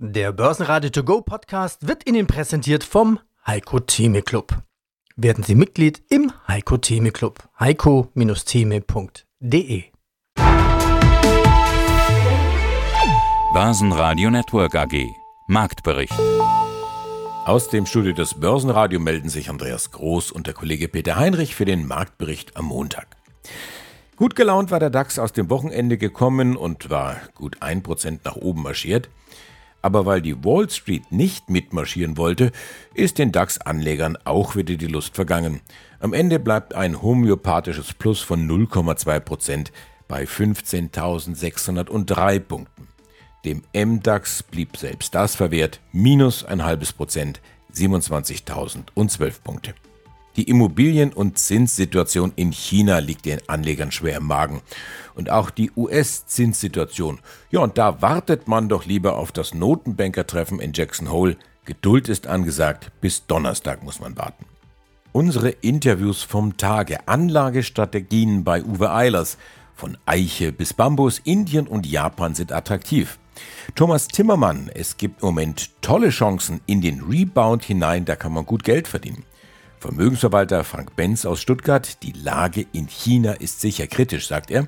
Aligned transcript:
Der 0.00 0.30
Börsenradio 0.30 0.90
To 0.90 1.02
Go 1.02 1.22
Podcast 1.22 1.88
wird 1.88 2.08
Ihnen 2.08 2.28
präsentiert 2.28 2.84
vom 2.84 3.18
Heiko 3.44 3.80
Theme 3.80 4.22
Club. 4.22 4.62
Werden 5.16 5.42
Sie 5.42 5.56
Mitglied 5.56 6.04
im 6.08 6.30
Heiko 6.46 6.76
Theme 6.76 7.10
Club. 7.10 7.42
heiko-theme.de 7.58 9.82
Börsenradio 13.52 14.30
Network 14.30 14.76
AG 14.76 15.04
Marktbericht 15.48 16.14
Aus 17.44 17.68
dem 17.68 17.84
Studio 17.84 18.12
des 18.12 18.34
Börsenradio 18.34 19.00
melden 19.00 19.30
sich 19.30 19.50
Andreas 19.50 19.90
Groß 19.90 20.30
und 20.30 20.46
der 20.46 20.54
Kollege 20.54 20.86
Peter 20.86 21.16
Heinrich 21.16 21.56
für 21.56 21.64
den 21.64 21.88
Marktbericht 21.88 22.56
am 22.56 22.66
Montag. 22.66 23.16
Gut 24.14 24.36
gelaunt 24.36 24.70
war 24.70 24.78
der 24.78 24.90
DAX 24.90 25.18
aus 25.18 25.32
dem 25.32 25.50
Wochenende 25.50 25.98
gekommen 25.98 26.56
und 26.56 26.88
war 26.88 27.16
gut 27.34 27.58
1% 27.58 28.20
nach 28.22 28.36
oben 28.36 28.62
marschiert. 28.62 29.08
Aber 29.82 30.06
weil 30.06 30.20
die 30.20 30.44
Wall 30.44 30.68
Street 30.70 31.12
nicht 31.12 31.50
mitmarschieren 31.50 32.16
wollte, 32.16 32.52
ist 32.94 33.18
den 33.18 33.32
DAX-Anlegern 33.32 34.16
auch 34.24 34.56
wieder 34.56 34.76
die 34.76 34.86
Lust 34.86 35.14
vergangen. 35.14 35.60
Am 36.00 36.12
Ende 36.12 36.38
bleibt 36.38 36.74
ein 36.74 37.02
homöopathisches 37.02 37.94
Plus 37.94 38.20
von 38.20 38.48
0,2 38.48 39.20
Prozent 39.20 39.72
bei 40.08 40.24
15.603 40.24 42.40
Punkten. 42.40 42.88
Dem 43.44 43.62
MDAX 43.72 44.42
blieb 44.42 44.76
selbst 44.76 45.14
das 45.14 45.36
verwehrt, 45.36 45.80
minus 45.92 46.44
ein 46.44 46.64
halbes 46.64 46.92
Prozent, 46.92 47.40
27.012 47.72 49.40
Punkte. 49.42 49.74
Die 50.38 50.48
Immobilien- 50.48 51.12
und 51.12 51.36
Zinssituation 51.36 52.32
in 52.36 52.52
China 52.52 53.00
liegt 53.00 53.26
den 53.26 53.40
Anlegern 53.48 53.90
schwer 53.90 54.18
im 54.18 54.26
Magen. 54.26 54.62
Und 55.16 55.30
auch 55.30 55.50
die 55.50 55.72
US-Zinssituation. 55.76 57.18
Ja, 57.50 57.58
und 57.58 57.76
da 57.76 58.00
wartet 58.02 58.46
man 58.46 58.68
doch 58.68 58.86
lieber 58.86 59.16
auf 59.16 59.32
das 59.32 59.52
Notenbankertreffen 59.52 60.60
in 60.60 60.72
Jackson 60.72 61.10
Hole. 61.10 61.36
Geduld 61.64 62.08
ist 62.08 62.28
angesagt, 62.28 62.92
bis 63.00 63.26
Donnerstag 63.26 63.82
muss 63.82 63.98
man 63.98 64.16
warten. 64.16 64.44
Unsere 65.10 65.48
Interviews 65.50 66.22
vom 66.22 66.56
Tage, 66.56 67.08
Anlagestrategien 67.08 68.44
bei 68.44 68.62
Uwe 68.62 68.92
Eilers. 68.92 69.38
Von 69.74 69.98
Eiche 70.06 70.52
bis 70.52 70.72
Bambus, 70.72 71.18
Indien 71.18 71.66
und 71.66 71.84
Japan 71.84 72.36
sind 72.36 72.52
attraktiv. 72.52 73.18
Thomas 73.74 74.06
Timmermann, 74.06 74.70
es 74.72 74.98
gibt 74.98 75.20
im 75.20 75.30
Moment 75.30 75.70
tolle 75.82 76.10
Chancen 76.10 76.60
in 76.66 76.80
den 76.80 77.02
Rebound 77.02 77.64
hinein, 77.64 78.04
da 78.04 78.14
kann 78.14 78.32
man 78.32 78.46
gut 78.46 78.62
Geld 78.62 78.86
verdienen. 78.86 79.24
Vermögensverwalter 79.80 80.64
Frank 80.64 80.96
Benz 80.96 81.24
aus 81.24 81.40
Stuttgart, 81.40 82.02
die 82.02 82.12
Lage 82.12 82.66
in 82.72 82.88
China 82.88 83.32
ist 83.32 83.60
sicher 83.60 83.86
kritisch, 83.86 84.26
sagt 84.26 84.50
er. 84.50 84.66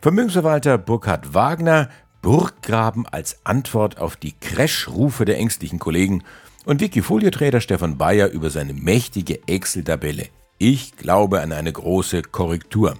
Vermögensverwalter 0.00 0.78
Burkhard 0.78 1.32
Wagner, 1.32 1.88
Burggraben 2.22 3.06
als 3.06 3.46
Antwort 3.46 3.98
auf 3.98 4.16
die 4.16 4.32
Crash-Rufe 4.32 5.24
der 5.24 5.38
ängstlichen 5.38 5.78
Kollegen 5.78 6.24
und 6.64 6.80
Wikifolio-Trader 6.80 7.60
Stefan 7.60 7.98
Bayer 7.98 8.30
über 8.30 8.50
seine 8.50 8.74
mächtige 8.74 9.46
Excel-Tabelle. 9.46 10.26
Ich 10.58 10.96
glaube 10.96 11.40
an 11.40 11.52
eine 11.52 11.72
große 11.72 12.22
Korrektur. 12.22 12.96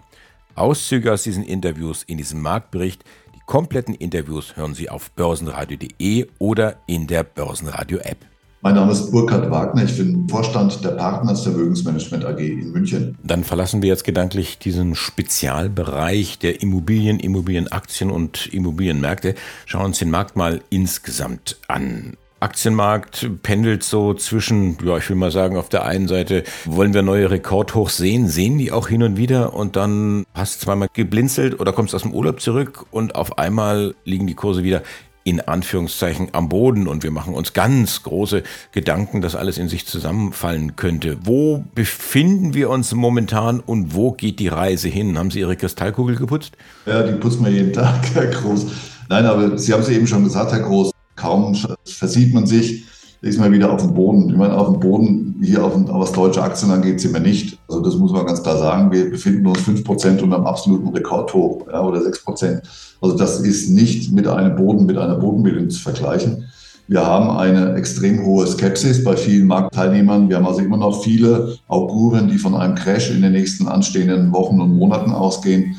Auszüge 0.55 1.13
aus 1.13 1.25
diesen 1.25 1.43
Interviews 1.43 2.05
in 2.05 2.19
diesem 2.19 2.41
Marktbericht. 2.41 3.05
Die 3.35 3.41
kompletten 3.47 3.95
Interviews 3.95 4.57
hören 4.57 4.75
Sie 4.75 4.89
auf 4.89 5.11
börsenradio.de 5.11 6.29
oder 6.39 6.81
in 6.87 7.09
der 7.09 7.25
Börsenradio-App. 7.25 8.38
Mein 8.61 8.75
Name 8.75 8.91
ist 8.91 9.13
Burkhard 9.13 9.53
Wagner, 9.53 9.85
ich 9.85 9.97
bin 9.97 10.29
Vorstand 10.29 10.85
der 10.85 10.91
Partners 10.91 11.45
Vermögensmanagement 11.45 12.25
AG 12.25 12.41
in 12.41 12.73
München. 12.73 13.17
Dann 13.23 13.45
verlassen 13.45 13.83
wir 13.83 13.89
jetzt 13.89 14.03
gedanklich 14.03 14.59
diesen 14.59 14.97
Spezialbereich 14.97 16.41
der 16.41 16.61
Immobilien, 16.61 17.21
Immobilienaktien 17.21 18.11
und 18.11 18.53
Immobilienmärkte. 18.53 19.37
Schauen 19.65 19.87
uns 19.87 20.01
den 20.01 20.11
Markt 20.11 20.35
mal 20.35 20.61
insgesamt 20.71 21.57
an. 21.69 22.17
Aktienmarkt 22.41 23.29
pendelt 23.43 23.83
so 23.83 24.15
zwischen, 24.15 24.77
ja, 24.85 24.97
ich 24.97 25.09
will 25.09 25.17
mal 25.17 25.33
sagen, 25.33 25.57
auf 25.57 25.69
der 25.69 25.85
einen 25.85 26.07
Seite 26.07 26.45
wollen 26.65 26.95
wir 26.95 27.03
neue 27.03 27.31
Rekordhochs 27.31 27.97
sehen, 27.97 28.29
sehen 28.29 28.59
die 28.59 28.71
auch 28.71 28.89
hin 28.89 29.03
und 29.03 29.17
wieder 29.17 29.55
und 29.55 29.75
dann 29.75 30.25
hast 30.35 30.61
zweimal 30.61 30.89
geblinzelt 30.93 31.59
oder 31.59 31.73
kommst 31.73 31.97
aus 31.97 32.03
dem 32.03 32.13
Urlaub 32.13 32.41
zurück 32.41 32.87
und 32.93 33.17
auf 33.17 33.39
einmal 33.39 33.95
liegen 34.05 34.29
die 34.29 34.35
Kurse 34.35 34.63
wieder 34.63 34.83
in 35.29 35.43
Anführungszeichen 35.43 36.29
am 36.33 36.49
Boden 36.49 36.89
und 36.89 37.03
wir 37.03 37.11
machen 37.11 37.35
uns 37.35 37.53
ganz 37.53 38.03
große 38.03 38.43
Gedanken, 38.73 39.21
dass 39.21 39.37
alles 39.37 39.59
in 39.59 39.69
sich 39.69 39.87
zusammenfallen 39.87 40.75
könnte. 40.77 41.19
Wo 41.23 41.65
befinden 41.75 42.55
wir 42.55 42.71
uns 42.71 42.95
momentan 42.95 43.61
und 43.61 43.95
wo 43.95 44.13
geht 44.13 44.39
die 44.39 44.49
Reise 44.49 44.89
hin? 44.89 45.19
Haben 45.19 45.31
Sie 45.31 45.41
Ihre 45.41 45.57
Kristallkugel 45.57 46.17
geputzt? 46.17 46.57
Ja, 46.87 47.03
die 47.03 47.13
putzen 47.13 47.45
wir 47.45 47.53
jeden 47.53 47.73
Tag, 47.75 48.09
Herr 48.15 48.29
Groß. 48.29 48.69
Nein, 49.11 49.27
aber 49.27 49.59
Sie 49.59 49.71
haben 49.75 49.83
es 49.83 49.91
eben 49.91 50.07
schon 50.07 50.25
gesagt, 50.25 50.51
Herr 50.51 50.61
Groß, 50.61 50.93
kaum 51.15 51.55
versieht 51.85 52.33
man 52.33 52.47
sich, 52.47 52.85
ist 53.21 53.39
man 53.39 53.53
wieder 53.53 53.73
auf 53.73 53.83
dem 53.83 53.95
Boden. 53.95 54.31
Ich 54.31 54.37
meine, 54.37 54.57
auf 54.57 54.71
dem 54.71 54.81
Boden, 54.81 55.37
hier 55.43 55.65
auf 55.65 55.75
dem, 55.75 55.89
was 55.89 56.13
deutsche 56.13 56.43
Aktien 56.43 56.71
angeht, 56.71 57.01
sind 57.01 57.13
wir 57.13 57.21
nicht. 57.21 57.59
Also 57.69 57.81
das 57.81 57.97
muss 57.97 58.13
man 58.13 58.27
ganz 58.27 58.43
klar 58.43 58.59
sagen. 58.59 58.93
Wir 58.93 59.11
befinden 59.11 59.47
uns 59.47 59.59
5% 59.61 60.23
unter 60.23 60.37
einem 60.37 60.47
absoluten 60.47 60.89
Rekordhoch 60.89 61.67
ja, 61.71 61.83
oder 61.83 62.01
6%. 62.01 62.63
Also 63.01 63.17
das 63.17 63.41
ist 63.41 63.71
nicht 63.71 64.13
mit 64.13 64.29
einem 64.29 64.57
Boden, 64.57 64.87
mit 64.87 64.97
einer 64.97 65.17
Bodenbildung 65.17 65.69
zu 65.71 65.81
vergleichen. 65.81 66.45
Wir 66.87 67.05
haben 67.05 67.29
eine 67.29 67.75
extrem 67.75 68.25
hohe 68.25 68.47
Skepsis 68.47 69.05
bei 69.05 69.15
vielen 69.15 69.47
Marktteilnehmern. 69.47 70.31
Wir 70.31 70.37
haben 70.37 70.47
also 70.47 70.61
immer 70.61 70.79
noch 70.79 71.03
viele 71.03 71.59
Auguren, 71.69 72.29
die 72.29 72.39
von 72.39 72.55
einem 72.55 72.77
Crash 72.77 73.11
in 73.11 73.21
den 73.21 73.33
nächsten 73.33 73.69
anstehenden 73.69 74.33
Wochen 74.33 74.59
und 74.59 74.75
Monaten 74.75 75.13
ausgehen, 75.13 75.77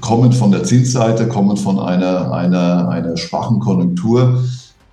kommen 0.00 0.32
von 0.32 0.50
der 0.50 0.64
Zinsseite, 0.64 1.28
kommen 1.28 1.56
von 1.56 1.78
einer, 1.78 2.32
einer, 2.32 2.88
einer 2.88 3.16
schwachen 3.16 3.60
Konjunktur. 3.60 4.42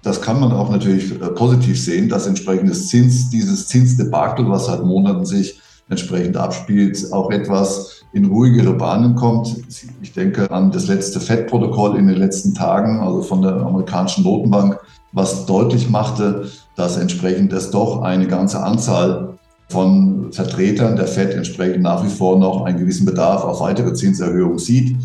Das 0.05 0.21
kann 0.21 0.39
man 0.39 0.51
auch 0.51 0.69
natürlich 0.69 1.19
äh, 1.19 1.29
positiv 1.29 1.83
sehen, 1.83 2.09
dass 2.09 2.27
entsprechendes 2.27 2.89
Zins, 2.89 3.31
dieses 3.31 3.67
Zinsdebakel, 3.67 4.47
was 4.47 4.67
seit 4.67 4.85
Monaten 4.85 5.25
sich 5.25 5.59
entsprechend 5.89 6.37
abspielt, 6.37 7.11
auch 7.11 7.31
etwas 7.31 8.03
in 8.13 8.25
ruhigere 8.25 8.73
Bahnen 8.73 9.15
kommt. 9.15 9.55
Ich 10.03 10.13
denke 10.13 10.49
an 10.51 10.71
das 10.71 10.87
letzte 10.87 11.19
FED-Protokoll 11.19 11.97
in 11.97 12.07
den 12.07 12.17
letzten 12.17 12.53
Tagen, 12.53 12.99
also 12.99 13.23
von 13.23 13.41
der 13.41 13.55
amerikanischen 13.55 14.23
Notenbank, 14.23 14.79
was 15.11 15.47
deutlich 15.47 15.89
machte, 15.89 16.51
dass 16.75 16.97
entsprechend 16.97 17.51
es 17.51 17.71
doch 17.71 18.03
eine 18.03 18.27
ganze 18.27 18.61
Anzahl 18.61 19.39
von 19.69 20.31
Vertretern 20.31 20.95
der 20.95 21.07
FED 21.07 21.33
entsprechend 21.33 21.81
nach 21.81 22.05
wie 22.05 22.09
vor 22.09 22.37
noch 22.37 22.65
einen 22.65 22.77
gewissen 22.77 23.07
Bedarf 23.07 23.43
auf 23.43 23.59
weitere 23.59 23.93
Zinserhöhungen 23.95 24.59
sieht. 24.59 24.97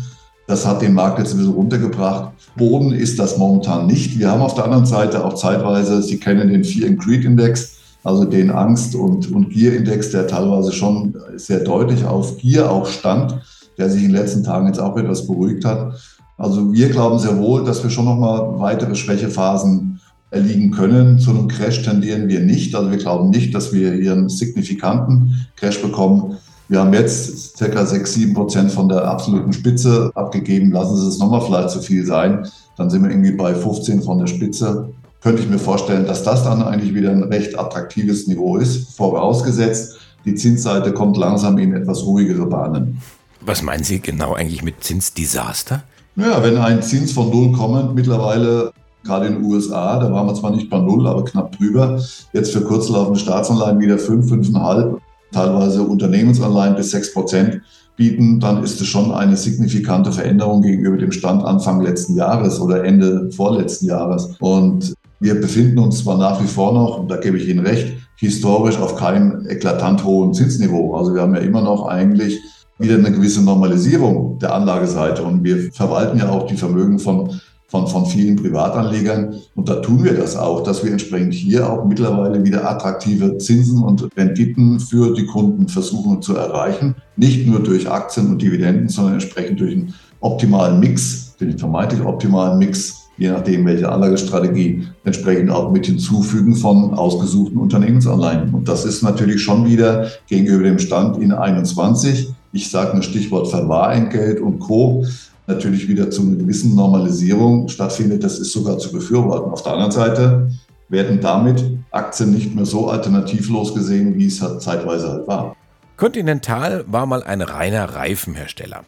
Das 0.47 0.65
hat 0.65 0.81
den 0.81 0.93
Markt 0.93 1.19
jetzt 1.19 1.33
ein 1.33 1.37
bisschen 1.37 1.53
runtergebracht. 1.53 2.33
Boden 2.55 2.91
ist 2.91 3.19
das 3.19 3.37
momentan 3.37 3.87
nicht. 3.87 4.19
Wir 4.19 4.31
haben 4.31 4.41
auf 4.41 4.55
der 4.55 4.65
anderen 4.65 4.85
Seite 4.85 5.23
auch 5.23 5.35
zeitweise, 5.35 6.01
Sie 6.01 6.17
kennen 6.17 6.49
den 6.49 6.63
Fear 6.63 6.89
and 6.89 6.99
Greed 6.99 7.23
Index, 7.23 7.77
also 8.03 8.25
den 8.25 8.51
Angst- 8.51 8.95
und, 8.95 9.31
und 9.31 9.49
Gier-Index, 9.49 10.11
der 10.11 10.27
teilweise 10.27 10.71
schon 10.71 11.15
sehr 11.35 11.59
deutlich 11.59 12.03
auf 12.05 12.37
Gier 12.37 12.69
auch 12.69 12.87
stand, 12.87 13.39
der 13.77 13.89
sich 13.89 14.03
in 14.03 14.09
den 14.09 14.17
letzten 14.17 14.43
Tagen 14.43 14.67
jetzt 14.67 14.79
auch 14.79 14.97
etwas 14.97 15.27
beruhigt 15.27 15.63
hat. 15.63 15.93
Also 16.37 16.73
wir 16.73 16.89
glauben 16.89 17.19
sehr 17.19 17.37
wohl, 17.37 17.63
dass 17.63 17.83
wir 17.83 17.91
schon 17.91 18.05
nochmal 18.05 18.59
weitere 18.59 18.95
Schwächephasen 18.95 19.99
erliegen 20.31 20.71
können. 20.71 21.19
Zu 21.19 21.31
einem 21.31 21.47
Crash 21.47 21.83
tendieren 21.83 22.27
wir 22.27 22.39
nicht. 22.39 22.73
Also 22.73 22.89
wir 22.89 22.97
glauben 22.97 23.29
nicht, 23.29 23.53
dass 23.53 23.71
wir 23.73 23.93
hier 23.93 24.13
einen 24.13 24.29
signifikanten 24.29 25.47
Crash 25.55 25.81
bekommen. 25.81 26.37
Wir 26.71 26.79
haben 26.79 26.93
jetzt 26.93 27.59
ca. 27.59 27.85
6, 27.85 28.13
7 28.13 28.33
Prozent 28.33 28.71
von 28.71 28.87
der 28.87 29.03
absoluten 29.03 29.51
Spitze 29.51 30.09
abgegeben. 30.15 30.71
Lassen 30.71 30.95
Sie 30.95 31.05
es 31.05 31.19
nochmal 31.19 31.41
vielleicht 31.41 31.69
zu 31.69 31.81
viel 31.81 32.05
sein. 32.05 32.47
Dann 32.77 32.89
sind 32.89 33.03
wir 33.03 33.09
irgendwie 33.09 33.33
bei 33.33 33.53
15 33.53 34.01
von 34.01 34.19
der 34.19 34.27
Spitze 34.27 34.89
könnte 35.21 35.41
ich 35.41 35.49
mir 35.49 35.59
vorstellen, 35.59 36.05
dass 36.07 36.23
das 36.23 36.45
dann 36.45 36.63
eigentlich 36.63 36.93
wieder 36.93 37.11
ein 37.11 37.23
recht 37.23 37.59
attraktives 37.59 38.25
Niveau 38.27 38.55
ist, 38.55 38.95
vorausgesetzt, 38.95 39.97
die 40.23 40.33
Zinsseite 40.33 40.93
kommt 40.93 41.17
langsam 41.17 41.57
in 41.57 41.73
etwas 41.73 42.05
ruhigere 42.05 42.45
Bahnen. 42.45 43.01
Was 43.41 43.61
meinen 43.61 43.83
Sie 43.83 43.99
genau 43.99 44.33
eigentlich 44.33 44.63
mit 44.63 44.81
Zinsdesaster? 44.81 45.83
Ja, 46.15 46.41
wenn 46.41 46.57
ein 46.57 46.81
Zins 46.81 47.11
von 47.11 47.29
Null 47.29 47.51
kommt, 47.51 47.95
mittlerweile 47.95 48.71
gerade 49.03 49.27
in 49.27 49.33
den 49.35 49.43
USA, 49.43 49.99
da 49.99 50.09
waren 50.09 50.25
wir 50.25 50.35
zwar 50.35 50.51
nicht 50.51 50.69
bei 50.69 50.79
Null, 50.79 51.05
aber 51.05 51.25
knapp 51.25 51.51
drüber, 51.57 52.01
jetzt 52.31 52.53
für 52.53 52.61
kurzlaufende 52.61 53.19
Staatsanleihen 53.19 53.79
wieder 53.79 53.97
5, 53.97 54.31
5,5, 54.31 54.99
teilweise 55.31 55.83
Unternehmensanleihen 55.83 56.75
bis 56.75 56.91
6 56.91 57.13
Prozent 57.13 57.61
bieten, 57.95 58.39
dann 58.39 58.63
ist 58.63 58.81
es 58.81 58.87
schon 58.87 59.11
eine 59.11 59.37
signifikante 59.37 60.11
Veränderung 60.11 60.61
gegenüber 60.61 60.97
dem 60.97 61.11
Stand 61.11 61.43
Anfang 61.43 61.81
letzten 61.81 62.15
Jahres 62.15 62.59
oder 62.59 62.83
Ende 62.83 63.29
vorletzten 63.31 63.85
Jahres. 63.85 64.35
Und 64.39 64.93
wir 65.19 65.39
befinden 65.39 65.79
uns 65.79 66.03
zwar 66.03 66.17
nach 66.17 66.41
wie 66.41 66.47
vor 66.47 66.73
noch, 66.73 66.97
und 66.97 67.11
da 67.11 67.17
gebe 67.17 67.37
ich 67.37 67.47
Ihnen 67.47 67.65
recht, 67.65 67.93
historisch 68.17 68.77
auf 68.77 68.95
keinem 68.95 69.45
eklatant 69.47 70.03
hohen 70.03 70.33
Zinsniveau. 70.33 70.95
Also 70.95 71.13
wir 71.13 71.21
haben 71.21 71.35
ja 71.35 71.41
immer 71.41 71.61
noch 71.61 71.87
eigentlich 71.87 72.39
wieder 72.79 72.95
eine 72.95 73.11
gewisse 73.11 73.43
Normalisierung 73.43 74.39
der 74.39 74.53
Anlageseite 74.53 75.23
und 75.23 75.43
wir 75.43 75.71
verwalten 75.71 76.17
ja 76.17 76.29
auch 76.29 76.47
die 76.47 76.57
Vermögen 76.57 76.97
von, 76.99 77.39
von, 77.71 77.87
von 77.87 78.05
vielen 78.05 78.35
Privatanlegern 78.35 79.35
und 79.55 79.69
da 79.69 79.75
tun 79.75 80.03
wir 80.03 80.13
das 80.13 80.35
auch, 80.35 80.61
dass 80.61 80.83
wir 80.83 80.91
entsprechend 80.91 81.33
hier 81.33 81.71
auch 81.71 81.85
mittlerweile 81.85 82.43
wieder 82.43 82.69
attraktive 82.69 83.37
Zinsen 83.37 83.81
und 83.81 84.09
Renditen 84.17 84.81
für 84.81 85.13
die 85.13 85.25
Kunden 85.25 85.69
versuchen 85.69 86.21
zu 86.21 86.35
erreichen. 86.35 86.95
Nicht 87.15 87.47
nur 87.47 87.61
durch 87.61 87.89
Aktien 87.89 88.27
und 88.27 88.41
Dividenden, 88.41 88.89
sondern 88.89 89.13
entsprechend 89.13 89.61
durch 89.61 89.71
einen 89.71 89.93
optimalen 90.19 90.81
Mix, 90.81 91.37
den 91.39 91.57
vermeintlich 91.57 92.01
optimalen 92.01 92.59
Mix 92.59 92.97
je 93.17 93.29
nachdem 93.29 93.67
welche 93.67 93.87
Anlagestrategie, 93.87 94.87
entsprechend 95.03 95.51
auch 95.51 95.71
mit 95.71 95.85
hinzufügen 95.85 96.55
von 96.55 96.95
ausgesuchten 96.95 97.59
Unternehmensanleihen. 97.59 98.51
Und 98.51 98.67
das 98.67 98.83
ist 98.83 99.03
natürlich 99.03 99.43
schon 99.43 99.69
wieder 99.69 100.07
gegenüber 100.27 100.63
dem 100.63 100.79
Stand 100.79 101.21
in 101.21 101.31
21, 101.31 102.33
ich 102.51 102.71
sage 102.71 102.93
nur 102.93 103.03
Stichwort 103.03 103.47
Verwahrentgelt 103.47 104.41
und 104.41 104.59
Co., 104.59 105.05
natürlich 105.47 105.87
wieder 105.87 106.09
zu 106.09 106.21
einer 106.21 106.35
gewissen 106.35 106.75
Normalisierung 106.75 107.67
stattfindet. 107.67 108.23
Das 108.23 108.39
ist 108.39 108.51
sogar 108.51 108.77
zu 108.77 108.91
befürworten. 108.91 109.51
Auf 109.51 109.63
der 109.63 109.73
anderen 109.73 109.91
Seite 109.91 110.51
werden 110.89 111.19
damit 111.21 111.63
Aktien 111.91 112.31
nicht 112.31 112.53
mehr 112.53 112.65
so 112.65 112.89
alternativlos 112.89 113.73
gesehen, 113.73 114.17
wie 114.17 114.27
es 114.27 114.41
halt 114.41 114.61
zeitweise 114.61 115.09
halt 115.09 115.27
war. 115.27 115.55
Continental 115.97 116.83
war 116.87 117.05
mal 117.05 117.23
ein 117.23 117.41
reiner 117.41 117.85
Reifenhersteller 117.95 118.83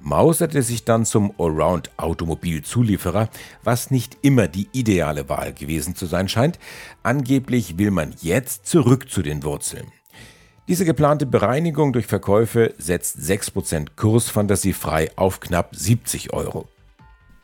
mauserte 0.00 0.62
sich 0.62 0.84
dann 0.84 1.04
zum 1.04 1.32
Allround-Automobilzulieferer, 1.38 3.28
was 3.62 3.90
nicht 3.90 4.18
immer 4.22 4.48
die 4.48 4.68
ideale 4.72 5.28
Wahl 5.28 5.52
gewesen 5.52 5.94
zu 5.94 6.06
sein 6.06 6.28
scheint. 6.28 6.58
Angeblich 7.02 7.78
will 7.78 7.90
man 7.90 8.14
jetzt 8.20 8.66
zurück 8.66 9.10
zu 9.10 9.22
den 9.22 9.44
Wurzeln. 9.44 9.86
Diese 10.70 10.84
geplante 10.84 11.26
Bereinigung 11.26 11.92
durch 11.92 12.06
Verkäufe 12.06 12.74
setzt 12.78 13.18
6% 13.18 13.88
Kursfantasie 13.96 14.72
frei 14.72 15.10
auf 15.16 15.40
knapp 15.40 15.74
70 15.74 16.32
Euro. 16.32 16.68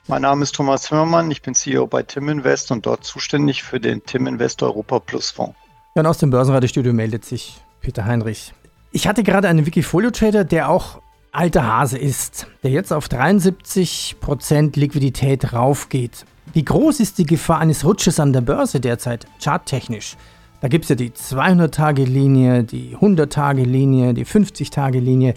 Mein 0.06 0.22
Name 0.22 0.44
ist 0.44 0.54
Thomas 0.54 0.82
Zimmermann, 0.82 1.28
ich 1.32 1.42
bin 1.42 1.52
CEO 1.52 1.88
bei 1.88 2.04
Tim 2.04 2.28
Invest 2.28 2.70
und 2.70 2.86
dort 2.86 3.02
zuständig 3.02 3.64
für 3.64 3.80
den 3.80 4.00
Tim 4.04 4.28
Invest 4.28 4.62
Europa 4.62 5.00
Plus 5.00 5.32
Fonds. 5.32 5.56
Und 5.94 6.06
aus 6.06 6.18
dem 6.18 6.30
Börsenradiostudio 6.30 6.92
meldet 6.92 7.24
sich 7.24 7.60
Peter 7.80 8.04
Heinrich. 8.04 8.54
Ich 8.92 9.08
hatte 9.08 9.24
gerade 9.24 9.48
einen 9.48 9.66
Wikifolio-Trader, 9.66 10.44
der 10.44 10.68
auch 10.68 11.00
alter 11.32 11.66
Hase 11.66 11.98
ist, 11.98 12.46
der 12.62 12.70
jetzt 12.70 12.92
auf 12.92 13.08
73% 13.08 14.78
Liquidität 14.78 15.52
raufgeht. 15.52 16.24
Wie 16.52 16.64
groß 16.64 17.00
ist 17.00 17.18
die 17.18 17.26
Gefahr 17.26 17.58
eines 17.58 17.84
Rutsches 17.84 18.20
an 18.20 18.32
der 18.32 18.42
Börse 18.42 18.78
derzeit, 18.78 19.26
charttechnisch? 19.42 20.16
Da 20.60 20.68
gibt 20.68 20.84
es 20.84 20.88
ja 20.88 20.96
die 20.96 21.10
200-Tage-Linie, 21.10 22.64
die 22.64 22.96
100-Tage-Linie, 22.96 24.14
die 24.14 24.24
50-Tage-Linie. 24.24 25.34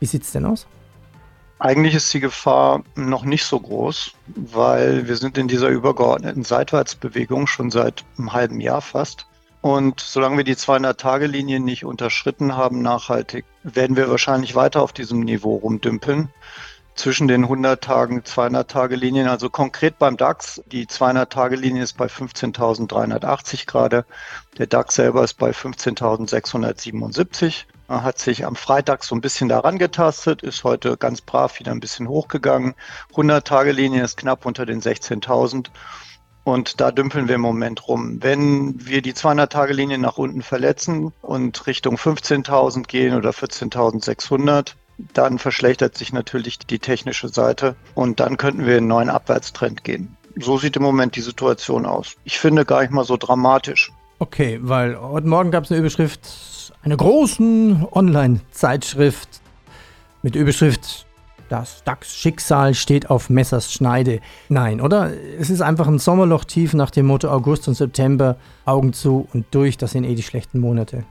Wie 0.00 0.06
sieht 0.06 0.22
es 0.22 0.32
denn 0.32 0.46
aus? 0.46 0.66
Eigentlich 1.58 1.94
ist 1.94 2.12
die 2.12 2.20
Gefahr 2.20 2.82
noch 2.96 3.24
nicht 3.24 3.44
so 3.44 3.60
groß, 3.60 4.14
weil 4.26 5.06
wir 5.06 5.16
sind 5.16 5.38
in 5.38 5.46
dieser 5.46 5.68
übergeordneten 5.68 6.42
Seitwärtsbewegung 6.42 7.46
schon 7.46 7.70
seit 7.70 8.04
einem 8.18 8.32
halben 8.32 8.60
Jahr 8.60 8.80
fast. 8.80 9.26
Und 9.60 10.00
solange 10.00 10.38
wir 10.38 10.44
die 10.44 10.56
200-Tage-Linie 10.56 11.60
nicht 11.60 11.84
unterschritten 11.84 12.56
haben, 12.56 12.82
nachhaltig, 12.82 13.44
werden 13.62 13.94
wir 13.94 14.10
wahrscheinlich 14.10 14.56
weiter 14.56 14.82
auf 14.82 14.92
diesem 14.92 15.20
Niveau 15.20 15.54
rumdümpeln. 15.54 16.30
Zwischen 16.94 17.26
den 17.26 17.44
100 17.44 17.82
Tagen, 17.82 18.20
200-Tage-Linien, 18.20 19.26
also 19.26 19.48
konkret 19.48 19.98
beim 19.98 20.18
DAX, 20.18 20.62
die 20.66 20.86
200-Tage-Linie 20.86 21.82
ist 21.82 21.96
bei 21.96 22.06
15.380 22.06 23.66
gerade. 23.66 24.04
Der 24.58 24.66
DAX 24.66 24.96
selber 24.96 25.24
ist 25.24 25.34
bei 25.34 25.50
15.677. 25.50 27.64
Er 27.88 28.04
hat 28.04 28.18
sich 28.18 28.44
am 28.44 28.56
Freitag 28.56 29.04
so 29.04 29.14
ein 29.14 29.20
bisschen 29.20 29.48
daran 29.48 29.78
getastet, 29.78 30.42
ist 30.42 30.64
heute 30.64 30.96
ganz 30.96 31.20
brav 31.22 31.58
wieder 31.58 31.72
ein 31.72 31.80
bisschen 31.80 32.08
hochgegangen. 32.08 32.74
100-Tage-Linie 33.14 34.04
ist 34.04 34.18
knapp 34.18 34.46
unter 34.46 34.66
den 34.66 34.80
16.000. 34.80 35.68
Und 36.44 36.80
da 36.80 36.90
dümpeln 36.90 37.28
wir 37.28 37.36
im 37.36 37.40
Moment 37.40 37.86
rum. 37.86 38.18
Wenn 38.20 38.84
wir 38.84 39.00
die 39.00 39.12
200-Tage-Linie 39.12 39.98
nach 39.98 40.18
unten 40.18 40.42
verletzen 40.42 41.12
und 41.22 41.66
Richtung 41.66 41.96
15.000 41.96 42.86
gehen 42.86 43.14
oder 43.14 43.30
14.600, 43.30 44.74
dann 44.98 45.38
verschlechtert 45.38 45.96
sich 45.96 46.12
natürlich 46.12 46.58
die 46.58 46.78
technische 46.78 47.28
Seite 47.28 47.74
und 47.94 48.20
dann 48.20 48.36
könnten 48.36 48.66
wir 48.66 48.74
in 48.74 48.78
einen 48.78 48.88
neuen 48.88 49.10
Abwärtstrend 49.10 49.84
gehen. 49.84 50.16
So 50.36 50.58
sieht 50.58 50.76
im 50.76 50.82
Moment 50.82 51.16
die 51.16 51.20
Situation 51.20 51.86
aus. 51.86 52.16
Ich 52.24 52.38
finde 52.38 52.64
gar 52.64 52.82
nicht 52.82 52.92
mal 52.92 53.04
so 53.04 53.16
dramatisch. 53.16 53.92
Okay, 54.18 54.58
weil 54.62 54.98
heute 55.00 55.26
Morgen 55.26 55.50
gab 55.50 55.64
es 55.64 55.70
eine 55.70 55.80
Überschrift, 55.80 56.72
eine 56.82 56.96
großen 56.96 57.86
Online-Zeitschrift 57.92 59.40
mit 60.22 60.36
Überschrift 60.36 61.06
das 61.52 61.84
DAX-Schicksal 61.84 62.72
steht 62.72 63.10
auf 63.10 63.28
Messers 63.28 63.70
Schneide. 63.70 64.20
Nein, 64.48 64.80
oder? 64.80 65.10
Es 65.38 65.50
ist 65.50 65.60
einfach 65.60 65.86
ein 65.86 65.98
Sommerloch 65.98 66.44
tief 66.44 66.72
nach 66.72 66.90
dem 66.90 67.04
Motto 67.04 67.28
August 67.28 67.68
und 67.68 67.74
September, 67.74 68.36
Augen 68.64 68.94
zu 68.94 69.28
und 69.34 69.44
durch, 69.50 69.76
das 69.76 69.90
sind 69.90 70.04
eh 70.04 70.14
die 70.14 70.22
schlechten 70.22 70.60
Monate. 70.60 71.04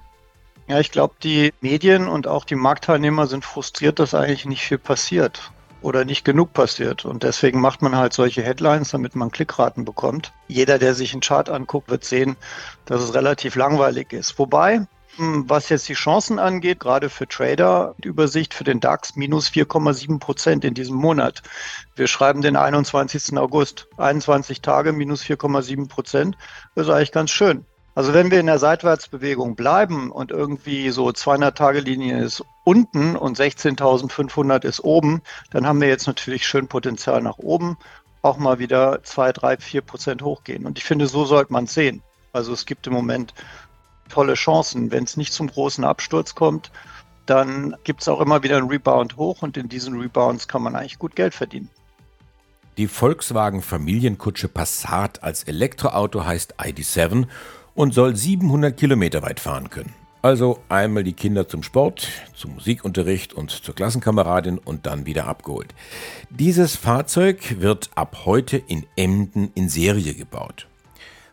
Ja, 0.71 0.79
ich 0.79 0.91
glaube, 0.91 1.15
die 1.21 1.51
Medien 1.59 2.07
und 2.07 2.27
auch 2.27 2.45
die 2.45 2.55
Marktteilnehmer 2.55 3.27
sind 3.27 3.43
frustriert, 3.43 3.99
dass 3.99 4.13
eigentlich 4.13 4.45
nicht 4.45 4.63
viel 4.63 4.77
passiert 4.77 5.51
oder 5.81 6.05
nicht 6.05 6.23
genug 6.23 6.53
passiert. 6.53 7.03
Und 7.03 7.23
deswegen 7.23 7.59
macht 7.59 7.81
man 7.81 7.97
halt 7.97 8.13
solche 8.13 8.41
Headlines, 8.41 8.91
damit 8.91 9.13
man 9.13 9.31
Klickraten 9.31 9.83
bekommt. 9.83 10.31
Jeder, 10.47 10.79
der 10.79 10.93
sich 10.93 11.11
einen 11.11 11.19
Chart 11.19 11.49
anguckt, 11.49 11.89
wird 11.89 12.05
sehen, 12.05 12.37
dass 12.85 13.01
es 13.01 13.13
relativ 13.13 13.55
langweilig 13.55 14.13
ist. 14.13 14.39
Wobei, 14.39 14.87
was 15.17 15.67
jetzt 15.67 15.89
die 15.89 15.93
Chancen 15.93 16.39
angeht, 16.39 16.79
gerade 16.79 17.09
für 17.09 17.27
Trader, 17.27 17.93
die 17.97 18.07
Übersicht 18.07 18.53
für 18.53 18.63
den 18.63 18.79
DAX 18.79 19.17
minus 19.17 19.49
4,7 19.49 20.19
Prozent 20.19 20.63
in 20.63 20.73
diesem 20.73 20.95
Monat. 20.95 21.43
Wir 21.97 22.07
schreiben 22.07 22.41
den 22.41 22.55
21. 22.55 23.37
August. 23.37 23.89
21 23.97 24.61
Tage 24.61 24.93
minus 24.93 25.21
4,7 25.21 25.89
Prozent. 25.89 26.37
Das 26.75 26.87
ist 26.87 26.93
eigentlich 26.93 27.11
ganz 27.11 27.29
schön. 27.29 27.65
Also 27.93 28.13
wenn 28.13 28.31
wir 28.31 28.39
in 28.39 28.45
der 28.45 28.59
Seitwärtsbewegung 28.59 29.55
bleiben 29.55 30.11
und 30.11 30.31
irgendwie 30.31 30.89
so 30.91 31.09
200-Tage-Linie 31.09 32.23
ist 32.23 32.43
unten 32.63 33.17
und 33.17 33.37
16.500 33.37 34.63
ist 34.63 34.81
oben, 34.81 35.21
dann 35.49 35.67
haben 35.67 35.81
wir 35.81 35.89
jetzt 35.89 36.07
natürlich 36.07 36.45
schön 36.45 36.67
Potenzial 36.67 37.21
nach 37.21 37.37
oben, 37.37 37.77
auch 38.21 38.37
mal 38.37 38.59
wieder 38.59 39.03
2, 39.03 39.33
3, 39.33 39.57
4 39.57 39.81
Prozent 39.81 40.21
hochgehen. 40.21 40.65
Und 40.65 40.77
ich 40.77 40.85
finde, 40.85 41.07
so 41.07 41.25
sollte 41.25 41.51
man 41.51 41.65
es 41.65 41.73
sehen. 41.73 42.01
Also 42.31 42.53
es 42.53 42.65
gibt 42.65 42.87
im 42.87 42.93
Moment 42.93 43.33
tolle 44.09 44.35
Chancen. 44.35 44.91
Wenn 44.91 45.03
es 45.03 45.17
nicht 45.17 45.33
zum 45.33 45.47
großen 45.47 45.83
Absturz 45.83 46.33
kommt, 46.33 46.71
dann 47.25 47.75
gibt 47.83 48.01
es 48.01 48.07
auch 48.07 48.21
immer 48.21 48.43
wieder 48.43 48.57
einen 48.57 48.69
Rebound 48.69 49.17
hoch 49.17 49.41
und 49.41 49.57
in 49.57 49.67
diesen 49.67 49.99
Rebounds 49.99 50.47
kann 50.47 50.61
man 50.61 50.75
eigentlich 50.75 50.99
gut 50.99 51.15
Geld 51.15 51.33
verdienen. 51.33 51.69
Die 52.77 52.87
Volkswagen 52.87 53.61
Familienkutsche 53.61 54.47
Passat 54.47 55.23
als 55.23 55.43
Elektroauto 55.43 56.25
heißt 56.25 56.55
ID7 56.59 57.27
und 57.81 57.95
soll 57.95 58.15
700 58.15 58.77
Kilometer 58.77 59.23
weit 59.23 59.39
fahren 59.39 59.71
können. 59.71 59.91
Also 60.21 60.59
einmal 60.69 61.03
die 61.03 61.13
Kinder 61.13 61.47
zum 61.47 61.63
Sport, 61.63 62.09
zum 62.35 62.53
Musikunterricht 62.53 63.33
und 63.33 63.49
zur 63.49 63.73
Klassenkameradin 63.73 64.59
und 64.59 64.85
dann 64.85 65.07
wieder 65.07 65.25
abgeholt. 65.25 65.73
Dieses 66.29 66.75
Fahrzeug 66.75 67.59
wird 67.59 67.89
ab 67.95 68.21
heute 68.25 68.57
in 68.57 68.85
Emden 68.95 69.51
in 69.55 69.67
Serie 69.67 70.13
gebaut. 70.13 70.67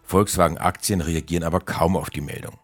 Volkswagen-Aktien 0.05 1.03
reagieren 1.03 1.45
aber 1.45 1.61
kaum 1.61 1.99
auf 1.99 2.09
die 2.09 2.23
Meldung. 2.23 2.55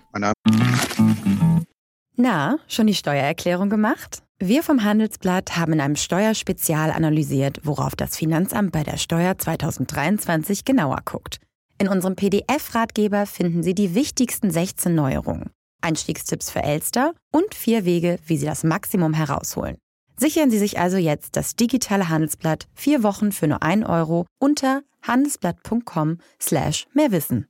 Na, 2.17 2.57
schon 2.67 2.87
die 2.87 2.95
Steuererklärung 2.95 3.69
gemacht? 3.69 4.23
Wir 4.39 4.63
vom 4.63 4.83
Handelsblatt 4.83 5.59
haben 5.59 5.75
in 5.75 5.83
einem 5.83 5.97
Steuerspezial 5.97 6.91
analysiert, 6.91 7.61
worauf 7.65 7.97
das 7.97 8.17
Finanzamt 8.17 8.73
bei 8.73 8.83
der 8.83 8.97
Steuer 8.97 9.37
2023 9.37 10.65
genauer 10.65 11.03
guckt. 11.05 11.39
In 11.79 11.89
unserem 11.89 12.17
PDF-Ratgeber 12.17 13.27
finden 13.27 13.63
Sie 13.63 13.75
die 13.75 13.95
wichtigsten 13.95 14.51
16 14.51 14.95
Neuerungen, 14.95 15.51
Einstiegstipps 15.83 16.51
für 16.51 16.63
Elster 16.63 17.15
und 17.33 17.55
vier 17.55 17.85
Wege, 17.85 18.19
wie 18.27 18.37
Sie 18.37 18.47
das 18.47 18.65
Maximum 18.65 19.15
herausholen. 19.15 19.77
Sichern 20.17 20.51
Sie 20.51 20.59
sich 20.59 20.79
also 20.79 20.97
jetzt 20.97 21.37
das 21.37 21.57
digitale 21.57 22.09
Handelsblatt 22.09 22.67
vier 22.75 23.03
Wochen 23.03 23.33
für 23.33 23.49
nur 23.49 23.63
1 23.63 23.87
Euro 23.87 24.27
unter 24.39 24.83
handelsblatt.com 25.03 26.19
slash 26.41 26.87
mehrwissen 26.95 27.49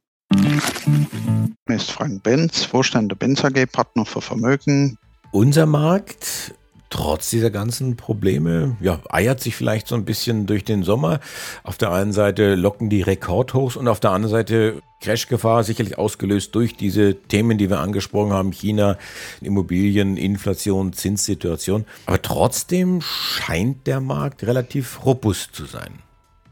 ist 1.74 1.90
Frank 1.90 2.22
Benz, 2.22 2.64
Vorstand 2.64 3.10
der 3.10 3.16
Benz 3.16 3.44
AG, 3.44 3.66
Partner 3.66 4.04
für 4.04 4.20
Vermögen. 4.20 4.98
Unser 5.32 5.66
Markt, 5.66 6.54
trotz 6.94 7.28
dieser 7.28 7.50
ganzen 7.50 7.96
Probleme, 7.96 8.76
ja, 8.80 9.00
eiert 9.10 9.40
sich 9.40 9.56
vielleicht 9.56 9.88
so 9.88 9.96
ein 9.96 10.04
bisschen 10.04 10.46
durch 10.46 10.62
den 10.62 10.84
Sommer. 10.84 11.18
Auf 11.64 11.76
der 11.76 11.90
einen 11.90 12.12
Seite 12.12 12.54
locken 12.54 12.88
die 12.88 13.02
Rekordhochs 13.02 13.74
und 13.74 13.88
auf 13.88 13.98
der 13.98 14.12
anderen 14.12 14.30
Seite 14.30 14.80
Crashgefahr, 15.00 15.64
sicherlich 15.64 15.98
ausgelöst 15.98 16.54
durch 16.54 16.76
diese 16.76 17.16
Themen, 17.16 17.58
die 17.58 17.68
wir 17.68 17.80
angesprochen 17.80 18.32
haben, 18.32 18.52
China, 18.52 18.96
Immobilien, 19.40 20.16
Inflation, 20.16 20.92
Zinssituation. 20.92 21.84
Aber 22.06 22.22
trotzdem 22.22 23.00
scheint 23.00 23.88
der 23.88 24.00
Markt 24.00 24.44
relativ 24.44 25.04
robust 25.04 25.52
zu 25.52 25.64
sein. 25.64 26.03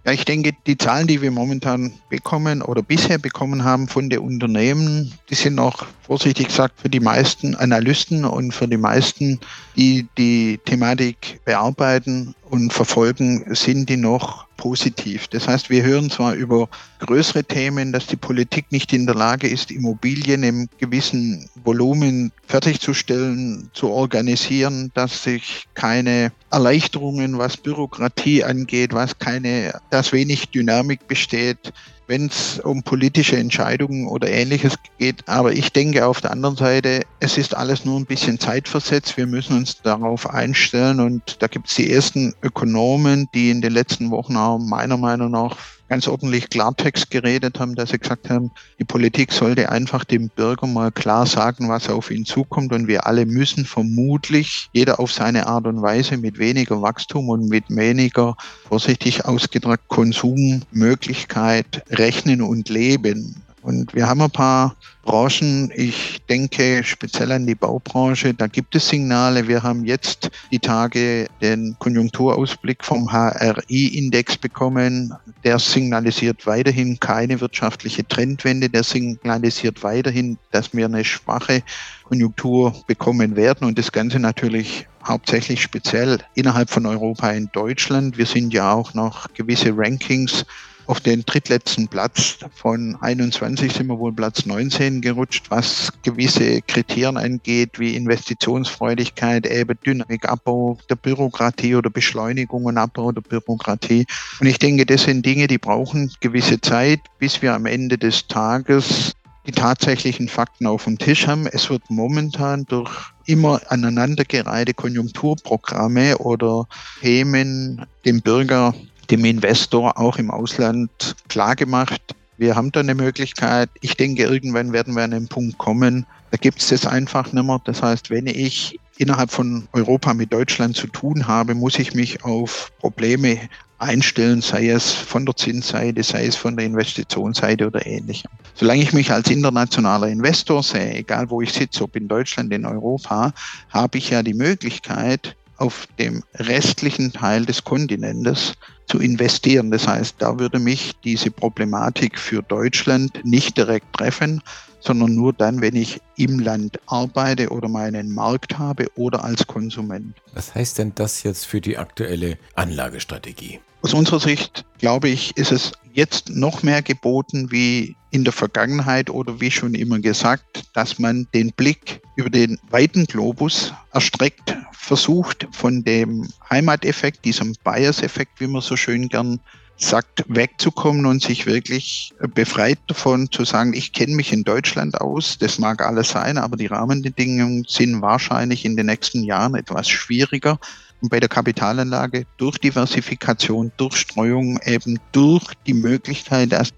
Ja, 0.05 0.11
ich 0.11 0.25
denke, 0.25 0.53
die 0.67 0.77
Zahlen, 0.77 1.07
die 1.07 1.23
wir 1.23 1.31
momentan 1.31 1.93
bekommen 2.09 2.61
oder 2.61 2.83
bisher 2.83 3.19
bekommen 3.19 3.63
haben 3.63 3.87
von 3.87 4.11
den 4.11 4.19
Unternehmen, 4.19 5.15
die 5.31 5.37
sind 5.37 5.55
noch 5.55 5.87
vorsichtig 6.03 6.49
gesagt 6.49 6.81
für 6.81 6.89
die 6.89 6.99
meisten 6.99 7.55
Analysten 7.55 8.25
und 8.25 8.53
für 8.53 8.67
die 8.67 8.77
meisten, 8.77 9.39
die 9.77 10.09
die 10.19 10.59
Thematik 10.65 11.41
bearbeiten, 11.45 12.35
und 12.53 12.71
verfolgen, 12.71 13.55
sind 13.55 13.89
die 13.89 13.97
noch 13.97 14.47
positiv. 14.59 15.27
Das 15.29 15.49
heißt, 15.49 15.71
wir 15.71 15.83
hören 15.85 16.11
zwar 16.11 16.35
über 16.35 16.69
größere 16.99 17.45
Themen, 17.45 17.93
dass 17.93 18.07
die 18.07 18.17
Politik 18.17 18.71
nicht 18.71 18.93
in 18.93 19.07
der 19.07 19.15
Lage 19.15 19.49
ist, 19.49 19.71
Immobilien 19.71 20.43
im 20.43 20.69
gewissen 20.79 21.49
Volumen 21.65 22.31
fertigzustellen, 22.47 23.71
zu 23.73 23.89
organisieren, 23.89 24.91
dass 24.93 25.25
sich 25.25 25.67
keine 25.73 26.31
Erleichterungen, 26.51 27.39
was 27.39 27.57
Bürokratie 27.57 28.45
angeht, 28.45 28.93
was 28.93 29.19
keine, 29.19 29.81
dass 29.89 30.13
wenig 30.13 30.51
Dynamik 30.51 31.09
besteht, 31.09 31.73
wenn 32.13 32.27
es 32.27 32.61
um 32.61 32.83
politische 32.83 33.39
Entscheidungen 33.39 34.07
oder 34.07 34.29
ähnliches 34.29 34.75
geht. 34.99 35.27
Aber 35.31 35.53
ich 35.55 35.73
denke 35.73 36.05
auf 36.05 36.21
der 36.21 36.33
anderen 36.33 36.57
Seite, 36.57 37.07
es 37.21 37.39
ist 37.39 37.57
alles 37.57 37.87
nur 37.87 37.99
ein 37.99 38.05
bisschen 38.05 38.39
zeitversetzt. 38.39 39.17
Wir 39.17 39.27
müssen 39.27 39.57
uns 39.57 39.81
darauf 39.81 40.29
einstellen 40.29 41.01
und 41.01 41.39
da 41.41 41.47
gibt 41.47 41.71
es 41.71 41.77
die 41.77 41.91
ersten 41.91 42.35
Ökonomen, 42.43 43.31
die 43.33 43.49
in 43.49 43.63
den 43.63 43.73
letzten 43.73 44.11
Wochen 44.11 44.37
auch 44.37 44.59
meiner 44.59 44.99
Meinung 44.99 45.31
nach 45.31 45.57
ganz 45.93 46.09
ordentlich 46.09 46.49
Klartext 46.49 47.11
geredet 47.11 47.61
haben, 47.61 47.75
dass 47.75 47.91
sie 47.91 47.99
gesagt 47.99 48.31
haben, 48.31 48.51
die 48.79 48.85
Politik 48.85 49.31
sollte 49.31 49.69
einfach 49.69 50.05
dem 50.05 50.31
Bürger 50.31 50.67
mal 50.67 50.91
klar 50.91 51.27
sagen, 51.27 51.69
was 51.69 51.91
auf 51.91 52.11
ihn 52.11 52.25
zukommt. 52.25 52.73
Und 52.73 52.89
wir 52.89 53.07
alle 53.07 53.27
müssen 53.27 53.67
vermutlich, 53.67 54.71
jeder 54.73 55.01
auf 55.01 55.13
seine 55.13 55.47
Art 55.47 55.67
und 55.67 55.83
Weise, 55.83 56.17
mit 56.17 56.39
weniger 56.39 56.81
Wachstum 56.81 57.29
und 57.29 57.47
mit 57.47 57.65
weniger, 57.69 58.39
vorsichtig 58.67 59.27
ausgedrückt, 59.27 59.87
Konsummöglichkeit 59.89 61.85
rechnen 61.91 62.41
und 62.41 62.71
leben. 62.71 63.42
Und 63.63 63.95
wir 63.95 64.09
haben 64.09 64.21
ein 64.21 64.31
paar 64.31 64.75
Branchen, 65.03 65.73
ich 65.75 66.21
denke 66.29 66.83
speziell 66.83 67.31
an 67.31 67.47
die 67.47 67.55
Baubranche, 67.55 68.35
da 68.35 68.49
gibt 68.49 68.75
es 68.75 68.89
Signale. 68.89 69.47
Wir 69.47 69.63
haben 69.63 69.85
jetzt 69.85 70.31
die 70.51 70.59
Tage 70.59 71.29
den 71.41 71.77
Konjunkturausblick 71.79 72.85
vom 72.85 73.13
HRI-Index 73.13 74.39
bekommen. 74.39 75.15
Der 75.45 75.61
signalisiert 75.61 76.47
weiterhin 76.47 76.99
keine 76.99 77.41
wirtschaftliche 77.41 78.07
Trendwende. 78.07 78.69
Der 78.69 78.83
signalisiert 78.83 79.83
weiterhin, 79.85 80.39
dass 80.51 80.75
wir 80.75 80.87
eine 80.87 81.05
schwache 81.05 81.63
Konjunktur 82.05 82.75
bekommen 82.89 83.37
werden 83.37 83.67
und 83.67 83.79
das 83.79 83.93
Ganze 83.93 84.19
natürlich 84.19 84.89
hauptsächlich 85.05 85.63
speziell 85.63 86.19
innerhalb 86.35 86.71
von 86.71 86.87
Europa 86.87 87.31
in 87.31 87.49
Deutschland. 87.53 88.19
Wir 88.19 88.27
sind 88.27 88.53
ja 88.53 88.73
auch 88.73 88.95
noch 88.95 89.33
gewisse 89.35 89.73
Rankings 89.77 90.45
auf 90.87 91.01
den 91.01 91.25
drittletzten 91.25 91.89
Platz 91.89 92.39
von 92.55 92.97
21 93.01 93.73
sind 93.73 93.87
wir 93.87 93.99
wohl 93.99 94.13
Platz 94.13 94.47
19 94.47 95.01
gerutscht, 95.01 95.47
was 95.51 95.93
gewisse 96.03 96.61
Kriterien 96.63 97.17
angeht, 97.17 97.79
wie 97.79 97.97
Investitionsfreudigkeit, 97.97 99.47
eben 99.47 99.79
Dynamik, 99.85 100.23
der 100.23 100.97
Bürokratie 100.97 101.75
oder 101.75 101.91
Beschleunigung 101.91 102.65
und 102.65 102.79
Abbau 102.79 103.13
der 103.13 103.23
Bürokratie. 103.23 104.07
Und 104.41 104.47
ich 104.47 104.59
denke, 104.59 104.87
das 104.87 105.05
sind 105.05 105.25
Dinge, 105.25 105.47
die 105.47 105.59
brauchen 105.59 106.13
gewisse 106.21 106.61
Zeit, 106.61 107.01
bis 107.19 107.43
wir 107.43 107.55
am 107.55 107.67
Ende 107.67 107.99
des 107.99 108.27
Tages 108.27 109.13
die 109.47 109.53
tatsächlichen 109.53 110.29
Fakten 110.29 110.67
auf 110.67 110.85
dem 110.85 110.99
Tisch 110.99 111.27
haben. 111.27 111.47
Es 111.47 111.69
wird 111.69 111.83
momentan 111.91 112.65
durch 112.67 113.13
immer 113.27 113.61
aneinandergereihte 113.69 114.75
Konjunkturprogramme 114.75 116.19
oder 116.19 116.67
Themen 117.01 117.85
dem 118.05 118.21
Bürger 118.21 118.75
dem 119.11 119.25
Investor 119.25 119.99
auch 119.99 120.19
im 120.19 120.31
Ausland 120.31 121.17
klargemacht, 121.29 122.01
wir 122.39 122.57
haben 122.57 122.73
da 122.73 122.81
eine 122.81 122.95
Möglichkeit. 122.95 123.71
Ich 123.83 123.97
denke, 123.97 124.25
irgendwann 124.25 124.73
werden 124.73 124.97
wir 124.97 125.05
an 125.05 125.13
den 125.13 125.29
Punkt 125.29 125.59
kommen, 125.59 126.07
da 126.33 126.39
gibt 126.39 126.61
es 126.61 126.69
das 126.69 126.87
einfach 126.87 127.33
nicht 127.33 127.45
mehr. 127.45 127.61
Das 127.65 127.83
heißt, 127.83 128.11
wenn 128.11 128.27
ich 128.27 128.81
innerhalb 128.97 129.31
von 129.31 129.69
Europa 129.73 130.15
mit 130.15 130.33
Deutschland 130.33 130.77
zu 130.77 130.87
tun 130.87 131.29
habe, 131.29 131.55
muss 131.55 131.79
ich 131.79 131.95
mich 131.95 132.25
auf 132.25 132.73
Probleme 132.81 133.39
einstellen, 133.79 134.41
sei 134.41 134.71
es 134.71 134.93
von 134.93 135.27
der 135.27 135.37
Zinsseite, 135.37 136.03
sei 136.03 136.27
es 136.27 136.37
von 136.37 136.57
der 136.57 136.67
Investitionsseite 136.67 137.67
oder 137.67 137.85
ähnlichem. 137.85 138.31
Solange 138.55 138.83
ich 138.83 138.93
mich 138.93 139.11
als 139.11 139.29
internationaler 139.29 140.09
Investor 140.09 140.63
sehe, 140.63 140.95
egal 140.95 141.29
wo 141.31 141.43
ich 141.43 141.53
sitze, 141.53 141.85
ob 141.85 141.97
in 141.97 142.09
Deutschland, 142.09 142.53
in 142.53 142.65
Europa, 142.65 143.33
habe 143.71 143.99
ich 143.99 144.11
ja 144.11 144.23
die 144.23 144.35
Möglichkeit, 144.35 145.37
auf 145.59 145.87
dem 145.99 146.25
restlichen 146.35 147.13
Teil 147.13 147.45
des 147.47 147.63
Kontinentes 147.63 148.55
zu 148.93 148.99
investieren. 148.99 149.71
Das 149.71 149.89
heißt, 149.89 150.17
da 150.19 150.39
würde 150.39 150.59
mich 150.59 150.93
diese 151.03 151.31
Problematik 151.31 152.19
für 152.19 152.43
Deutschland 152.43 153.25
nicht 153.25 153.57
direkt 153.57 153.91
treffen, 153.95 154.43
sondern 154.81 155.15
nur 155.15 155.33
dann, 155.33 155.63
wenn 155.63 155.75
ich 155.75 156.03
im 156.19 156.39
Land 156.39 156.79
arbeite 156.89 157.49
oder 157.49 157.69
meinen 157.69 158.13
Markt 158.13 158.59
habe 158.59 158.89
oder 158.95 159.25
als 159.25 159.47
Konsument. 159.47 160.15
Was 160.35 160.55
heißt 160.55 160.77
denn 160.77 160.93
das 160.95 161.23
jetzt 161.23 161.47
für 161.47 161.63
die 161.63 161.79
aktuelle 161.79 162.37
Anlagestrategie? 162.55 163.61
Aus 163.83 163.95
unserer 163.95 164.21
Sicht, 164.21 164.65
glaube 164.79 165.09
ich, 165.09 165.37
ist 165.37 165.51
es 165.51 165.73
jetzt 165.93 166.31
noch 166.31 166.63
mehr 166.63 166.83
geboten 166.83 167.51
wie 167.51 167.97
in 168.13 168.23
der 168.23 168.33
Vergangenheit 168.33 169.11
oder 169.11 169.41
wie 169.41 169.51
schon 169.51 169.75
immer 169.75 169.99
gesagt, 169.99 170.65
dass 170.73 171.01
man 171.01 171.27
den 171.35 171.51
Blick 171.51 172.01
über 172.15 172.31
den 172.31 172.61
weiten 172.71 173.07
Globus 173.07 173.73
erstreckt, 173.93 174.57
versucht 174.73 175.49
von 175.51 175.83
dem 175.83 176.29
Heimateffekt, 176.49 177.25
diesem 177.25 177.55
Bias-Effekt, 177.65 178.41
wie 178.41 178.47
man 178.47 178.63
so 178.63 178.77
schön 178.77 179.09
gern 179.09 179.41
sagt, 179.83 180.25
wegzukommen 180.29 181.07
und 181.07 181.23
sich 181.23 181.47
wirklich 181.47 182.13
befreit 182.35 182.79
davon 182.87 183.31
zu 183.31 183.45
sagen, 183.45 183.75
ich 183.75 183.93
kenne 183.93 184.15
mich 184.15 184.33
in 184.33 184.45
Deutschland 184.45 185.01
aus, 185.01 185.39
das 185.39 185.59
mag 185.59 185.85
alles 185.85 186.11
sein, 186.11 186.39
aber 186.39 186.57
die 186.57 186.67
Rahmenbedingungen 186.67 187.65
sind 187.69 188.01
wahrscheinlich 188.01 188.65
in 188.65 188.77
den 188.77 188.87
nächsten 188.87 189.25
Jahren 189.25 189.55
etwas 189.55 189.89
schwieriger. 189.89 190.59
Bei 191.03 191.19
der 191.19 191.29
Kapitalanlage 191.29 192.27
durch 192.37 192.59
Diversifikation, 192.59 193.73
durch 193.77 193.97
Streuung, 193.97 194.61
eben 194.65 195.01
durch 195.11 195.45
die 195.67 195.75
Möglichkeit, 195.75 196.53
dass 196.53 196.71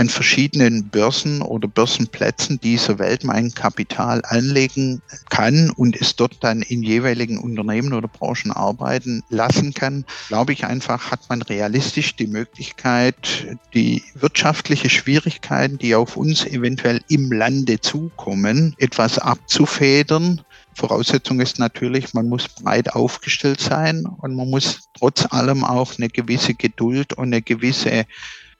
an 0.00 0.08
verschiedenen 0.08 0.88
Börsen 0.88 1.42
oder 1.42 1.68
Börsenplätzen 1.68 2.58
dieser 2.58 2.98
Welt 2.98 3.22
mein 3.22 3.52
Kapital 3.52 4.22
anlegen 4.24 5.02
kann 5.28 5.68
und 5.68 5.94
es 5.94 6.16
dort 6.16 6.42
dann 6.42 6.62
in 6.62 6.82
jeweiligen 6.82 7.36
Unternehmen 7.36 7.92
oder 7.92 8.08
Branchen 8.08 8.50
arbeiten 8.50 9.22
lassen 9.28 9.74
kann, 9.74 10.06
glaube 10.28 10.54
ich 10.54 10.64
einfach, 10.64 11.10
hat 11.10 11.28
man 11.28 11.42
realistisch 11.42 12.16
die 12.16 12.28
Möglichkeit, 12.28 13.58
die 13.74 14.02
wirtschaftliche 14.14 14.88
Schwierigkeiten, 14.88 15.76
die 15.76 15.94
auf 15.94 16.16
uns 16.16 16.46
eventuell 16.46 17.02
im 17.08 17.30
Lande 17.30 17.78
zukommen, 17.78 18.74
etwas 18.78 19.18
abzufedern. 19.18 20.40
Voraussetzung 20.72 21.40
ist 21.40 21.58
natürlich, 21.58 22.14
man 22.14 22.26
muss 22.26 22.48
breit 22.48 22.94
aufgestellt 22.94 23.60
sein 23.60 24.06
und 24.06 24.34
man 24.34 24.48
muss 24.48 24.88
trotz 24.98 25.26
allem 25.30 25.62
auch 25.62 25.98
eine 25.98 26.08
gewisse 26.08 26.54
Geduld 26.54 27.12
und 27.12 27.26
eine 27.26 27.42
gewisse 27.42 28.06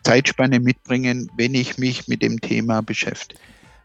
Zeitspanne 0.03 0.61
mitbringen, 0.61 1.31
wenn 1.37 1.55
ich 1.55 1.79
mich 1.79 2.09
mit 2.09 2.23
dem 2.23 2.41
Thema 2.41 2.83
beschäftige. 2.83 3.41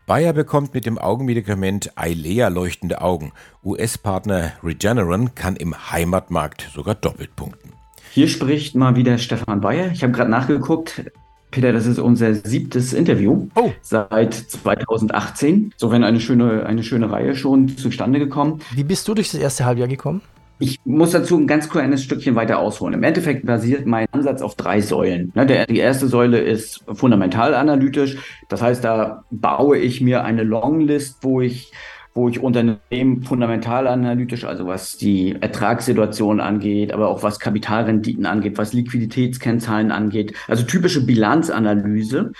Bayer 0.07 0.33
bekommt 0.33 0.75
mit 0.75 0.85
dem 0.85 0.99
Augenmedikament 0.99 1.91
Eilea 1.95 2.49
leuchtende 2.49 3.01
Augen. 3.01 3.31
US-Partner 3.63 4.53
Regeneron 4.63 5.33
kann 5.33 5.55
im 5.55 5.91
Heimatmarkt 5.91 6.69
sogar 6.73 6.93
doppelt 6.93 7.35
punkten. 7.35 7.73
Hier 8.11 8.27
spricht 8.27 8.75
mal 8.75 8.95
wieder 8.95 9.17
Stefan 9.17 9.61
Bayer. 9.61 9.91
Ich 9.91 10.03
habe 10.03 10.13
gerade 10.13 10.29
nachgeguckt. 10.29 11.03
Peter, 11.49 11.73
das 11.73 11.87
ist 11.87 11.99
unser 11.99 12.35
siebtes 12.35 12.93
Interview 12.93 13.47
oh. 13.55 13.71
seit 13.81 14.33
2018. 14.33 15.73
So 15.75 15.89
wenn 15.89 16.03
eine 16.03 16.19
schöne, 16.19 16.65
eine 16.65 16.83
schöne 16.83 17.09
Reihe 17.11 17.35
schon 17.35 17.75
zustande 17.77 18.19
gekommen. 18.19 18.61
Wie 18.73 18.83
bist 18.83 19.07
du 19.07 19.15
durch 19.15 19.31
das 19.31 19.41
erste 19.41 19.65
Halbjahr 19.65 19.87
gekommen? 19.87 20.21
Ich 20.57 20.79
muss 20.85 21.11
dazu 21.11 21.37
ein 21.37 21.47
ganz 21.47 21.69
kleines 21.69 22.03
Stückchen 22.03 22.35
weiter 22.35 22.59
ausholen. 22.59 22.93
Im 22.93 23.03
Endeffekt 23.03 23.45
basiert 23.45 23.85
mein 23.85 24.07
Ansatz 24.11 24.41
auf 24.41 24.55
drei 24.55 24.79
Säulen. 24.79 25.31
Ne, 25.35 25.45
die 25.45 25.77
erste 25.77 26.07
Säule 26.07 26.39
ist 26.39 26.83
fundamental 26.93 27.53
analytisch. 27.53 28.17
Das 28.47 28.61
heißt, 28.61 28.83
da 28.83 29.25
baue 29.31 29.77
ich 29.77 29.99
mir 29.99 30.23
eine 30.23 30.43
Longlist, 30.43 31.17
wo 31.21 31.41
ich 31.41 31.71
wo 32.17 32.29
ich 32.29 32.39
Unternehmen 32.39 33.23
fundamental 33.23 33.87
analytisch, 33.87 34.45
also 34.45 34.65
was 34.65 34.95
die 34.95 35.35
Ertragssituation 35.41 36.39
angeht, 36.39 36.93
aber 36.93 37.09
auch 37.09 37.23
was 37.23 37.41
Kapitalrenditen 37.41 38.25
angeht, 38.25 38.57
was 38.57 38.71
Liquiditätskennzahlen 38.71 39.91
angeht, 39.91 40.33
also 40.47 40.63
typische 40.63 41.05
Bilanzanalyse, 41.05 42.31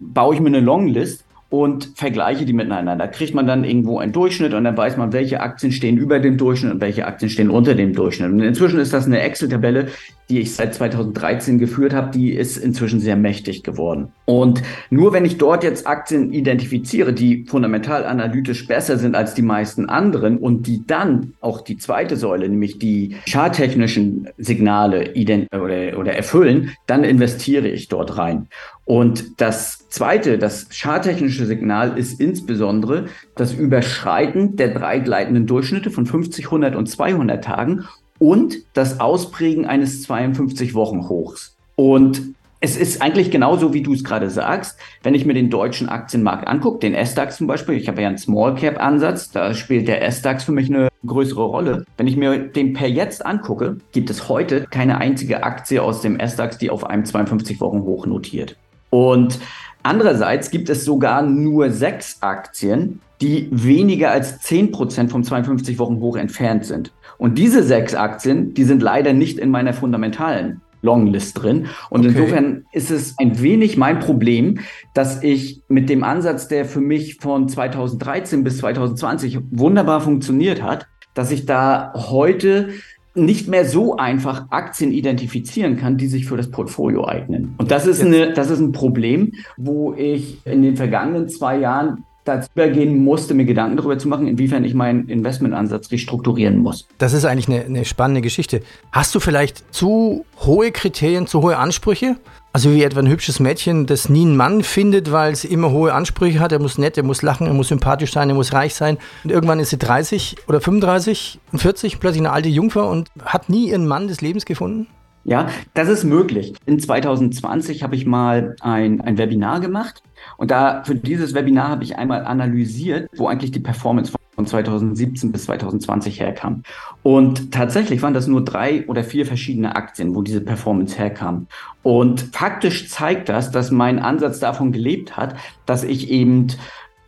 baue 0.00 0.34
ich 0.34 0.40
mir 0.40 0.48
eine 0.48 0.58
Longlist 0.58 1.24
und 1.50 1.90
vergleiche 1.96 2.44
die 2.44 2.52
miteinander. 2.52 2.96
Da 2.96 3.08
kriegt 3.08 3.34
man 3.34 3.46
dann 3.46 3.64
irgendwo 3.64 3.98
einen 3.98 4.12
Durchschnitt 4.12 4.54
und 4.54 4.64
dann 4.64 4.76
weiß 4.76 4.96
man, 4.96 5.12
welche 5.12 5.40
Aktien 5.40 5.72
stehen 5.72 5.96
über 5.96 6.20
dem 6.20 6.38
Durchschnitt 6.38 6.72
und 6.72 6.80
welche 6.80 7.06
Aktien 7.06 7.28
stehen 7.28 7.50
unter 7.50 7.74
dem 7.74 7.92
Durchschnitt. 7.92 8.30
Und 8.30 8.40
inzwischen 8.40 8.78
ist 8.78 8.92
das 8.92 9.06
eine 9.06 9.20
Excel-Tabelle, 9.20 9.88
die 10.30 10.38
ich 10.38 10.54
seit 10.54 10.74
2013 10.74 11.58
geführt 11.58 11.92
habe, 11.92 12.10
die 12.12 12.32
ist 12.32 12.56
inzwischen 12.56 13.00
sehr 13.00 13.16
mächtig 13.16 13.64
geworden. 13.64 14.12
Und 14.24 14.62
nur 14.88 15.12
wenn 15.12 15.24
ich 15.24 15.38
dort 15.38 15.64
jetzt 15.64 15.86
Aktien 15.86 16.32
identifiziere, 16.32 17.12
die 17.12 17.44
fundamental 17.46 18.04
analytisch 18.04 18.66
besser 18.68 18.96
sind 18.96 19.16
als 19.16 19.34
die 19.34 19.42
meisten 19.42 19.88
anderen 19.88 20.38
und 20.38 20.68
die 20.68 20.86
dann 20.86 21.34
auch 21.40 21.62
die 21.62 21.76
zweite 21.76 22.16
Säule, 22.16 22.48
nämlich 22.48 22.78
die 22.78 23.16
charttechnischen 23.28 24.28
Signale 24.38 25.12
oder, 25.52 25.98
oder 25.98 26.12
erfüllen, 26.14 26.70
dann 26.86 27.02
investiere 27.02 27.68
ich 27.68 27.88
dort 27.88 28.16
rein. 28.16 28.46
Und 28.84 29.40
das 29.40 29.88
zweite, 29.88 30.38
das 30.38 30.68
charttechnische 30.72 31.46
Signal 31.46 31.96
ist 31.96 32.20
insbesondere 32.20 33.06
das 33.36 33.52
Überschreiten 33.52 34.56
der 34.56 34.74
drei 34.74 34.98
gleitenden 34.98 35.46
Durchschnitte 35.46 35.90
von 35.90 36.06
50, 36.06 36.46
100 36.46 36.74
und 36.74 36.88
200 36.88 37.44
Tagen 37.44 37.84
und 38.20 38.58
das 38.74 39.00
Ausprägen 39.00 39.66
eines 39.66 40.06
52-Wochen-Hochs. 40.08 41.56
Und 41.74 42.34
es 42.60 42.76
ist 42.76 43.00
eigentlich 43.00 43.30
genauso, 43.30 43.72
wie 43.72 43.82
du 43.82 43.94
es 43.94 44.04
gerade 44.04 44.28
sagst. 44.28 44.78
Wenn 45.02 45.14
ich 45.14 45.24
mir 45.24 45.32
den 45.32 45.48
deutschen 45.48 45.88
Aktienmarkt 45.88 46.46
angucke, 46.46 46.80
den 46.80 46.94
S-DAX 46.94 47.38
zum 47.38 47.46
Beispiel, 47.46 47.74
ich 47.76 47.88
habe 47.88 48.02
ja 48.02 48.08
einen 48.08 48.18
Small 48.18 48.54
Cap 48.54 48.78
Ansatz, 48.78 49.30
da 49.30 49.54
spielt 49.54 49.88
der 49.88 50.06
S-DAX 50.06 50.44
für 50.44 50.52
mich 50.52 50.68
eine 50.68 50.88
größere 51.06 51.42
Rolle. 51.42 51.86
Wenn 51.96 52.06
ich 52.06 52.18
mir 52.18 52.38
den 52.38 52.74
per 52.74 52.88
jetzt 52.88 53.24
angucke, 53.24 53.78
gibt 53.92 54.10
es 54.10 54.28
heute 54.28 54.66
keine 54.70 54.98
einzige 54.98 55.42
Aktie 55.42 55.82
aus 55.82 56.02
dem 56.02 56.20
S-DAX, 56.20 56.58
die 56.58 56.68
auf 56.68 56.84
einem 56.84 57.06
52 57.06 57.60
Wochen 57.62 57.80
Hoch 57.80 58.04
notiert. 58.04 58.56
Und 58.90 59.38
andererseits 59.82 60.50
gibt 60.50 60.68
es 60.68 60.84
sogar 60.84 61.22
nur 61.22 61.70
sechs 61.70 62.18
Aktien, 62.20 63.00
die 63.20 63.48
weniger 63.50 64.10
als 64.10 64.40
10 64.40 64.72
Prozent 64.72 65.10
vom 65.10 65.22
52 65.22 65.78
Wochen 65.78 66.00
Hoch 66.00 66.16
entfernt 66.16 66.64
sind. 66.64 66.92
Und 67.18 67.36
diese 67.36 67.62
sechs 67.62 67.94
Aktien, 67.94 68.54
die 68.54 68.64
sind 68.64 68.82
leider 68.82 69.12
nicht 69.12 69.38
in 69.38 69.50
meiner 69.50 69.74
fundamentalen 69.74 70.62
Longlist 70.82 71.42
drin. 71.42 71.66
Und 71.90 72.06
okay. 72.06 72.08
insofern 72.08 72.64
ist 72.72 72.90
es 72.90 73.14
ein 73.18 73.40
wenig 73.42 73.76
mein 73.76 73.98
Problem, 73.98 74.60
dass 74.94 75.22
ich 75.22 75.62
mit 75.68 75.90
dem 75.90 76.02
Ansatz, 76.02 76.48
der 76.48 76.64
für 76.64 76.80
mich 76.80 77.16
von 77.16 77.48
2013 77.48 78.44
bis 78.44 78.58
2020 78.58 79.40
wunderbar 79.50 80.00
funktioniert 80.00 80.62
hat, 80.62 80.86
dass 81.12 81.30
ich 81.30 81.44
da 81.44 81.92
heute 81.94 82.70
nicht 83.14 83.48
mehr 83.48 83.64
so 83.64 83.96
einfach 83.96 84.46
Aktien 84.50 84.92
identifizieren 84.92 85.76
kann, 85.76 85.96
die 85.96 86.06
sich 86.06 86.26
für 86.26 86.36
das 86.36 86.50
Portfolio 86.50 87.06
eignen. 87.06 87.54
Und 87.58 87.70
das 87.70 87.86
ist, 87.86 88.02
eine, 88.02 88.32
das 88.32 88.50
ist 88.50 88.60
ein 88.60 88.72
Problem, 88.72 89.32
wo 89.56 89.94
ich 89.94 90.44
in 90.46 90.62
den 90.62 90.76
vergangenen 90.76 91.28
zwei 91.28 91.58
Jahren 91.58 92.04
dazu 92.24 92.48
übergehen 92.54 93.02
musste, 93.02 93.34
mir 93.34 93.44
Gedanken 93.44 93.76
darüber 93.76 93.98
zu 93.98 94.08
machen, 94.08 94.26
inwiefern 94.26 94.64
ich 94.64 94.74
meinen 94.74 95.08
Investmentansatz 95.08 95.90
restrukturieren 95.90 96.58
muss. 96.58 96.86
Das 96.98 97.12
ist 97.12 97.24
eigentlich 97.24 97.48
eine, 97.48 97.64
eine 97.64 97.84
spannende 97.84 98.20
Geschichte. 98.20 98.62
Hast 98.92 99.14
du 99.14 99.20
vielleicht 99.20 99.74
zu 99.74 100.24
hohe 100.40 100.70
Kriterien, 100.70 101.26
zu 101.26 101.42
hohe 101.42 101.56
Ansprüche? 101.56 102.16
Also 102.52 102.72
wie 102.72 102.82
etwa 102.82 102.98
ein 102.98 103.08
hübsches 103.08 103.38
Mädchen, 103.38 103.86
das 103.86 104.08
nie 104.08 104.22
einen 104.22 104.36
Mann 104.36 104.64
findet, 104.64 105.12
weil 105.12 105.32
es 105.32 105.44
immer 105.44 105.70
hohe 105.70 105.94
Ansprüche 105.94 106.40
hat. 106.40 106.50
Er 106.50 106.58
muss 106.58 106.78
nett, 106.78 106.96
er 106.96 107.04
muss 107.04 107.22
lachen, 107.22 107.46
er 107.46 107.54
muss 107.54 107.68
sympathisch 107.68 108.12
sein, 108.12 108.28
er 108.28 108.34
muss 108.34 108.52
reich 108.52 108.74
sein. 108.74 108.98
Und 109.22 109.30
irgendwann 109.30 109.60
ist 109.60 109.70
sie 109.70 109.78
30 109.78 110.36
oder 110.48 110.60
35 110.60 111.38
und 111.52 111.60
40, 111.60 112.00
plötzlich 112.00 112.22
eine 112.22 112.32
alte 112.32 112.48
Jungfer 112.48 112.88
und 112.88 113.08
hat 113.24 113.48
nie 113.48 113.68
ihren 113.68 113.86
Mann 113.86 114.08
des 114.08 114.20
Lebens 114.20 114.46
gefunden? 114.46 114.88
Ja, 115.22 115.48
das 115.74 115.88
ist 115.88 116.02
möglich. 116.02 116.54
In 116.66 116.80
2020 116.80 117.84
habe 117.84 117.94
ich 117.94 118.04
mal 118.04 118.56
ein, 118.60 119.00
ein 119.00 119.16
Webinar 119.16 119.60
gemacht 119.60 120.02
und 120.36 120.50
da 120.50 120.82
für 120.82 120.96
dieses 120.96 121.34
Webinar 121.34 121.68
habe 121.68 121.84
ich 121.84 121.96
einmal 121.98 122.24
analysiert, 122.24 123.08
wo 123.16 123.28
eigentlich 123.28 123.52
die 123.52 123.60
Performance 123.60 124.10
von 124.10 124.20
2017 124.46 125.32
bis 125.32 125.44
2020 125.44 126.20
herkam. 126.20 126.62
Und 127.02 127.52
tatsächlich 127.52 128.02
waren 128.02 128.14
das 128.14 128.26
nur 128.26 128.44
drei 128.44 128.86
oder 128.86 129.04
vier 129.04 129.26
verschiedene 129.26 129.76
Aktien, 129.76 130.14
wo 130.14 130.22
diese 130.22 130.40
Performance 130.40 130.96
herkam. 130.96 131.46
Und 131.82 132.28
faktisch 132.32 132.88
zeigt 132.88 133.28
das, 133.28 133.50
dass 133.50 133.70
mein 133.70 133.98
Ansatz 133.98 134.40
davon 134.40 134.72
gelebt 134.72 135.16
hat, 135.16 135.34
dass 135.66 135.84
ich 135.84 136.10
eben 136.10 136.48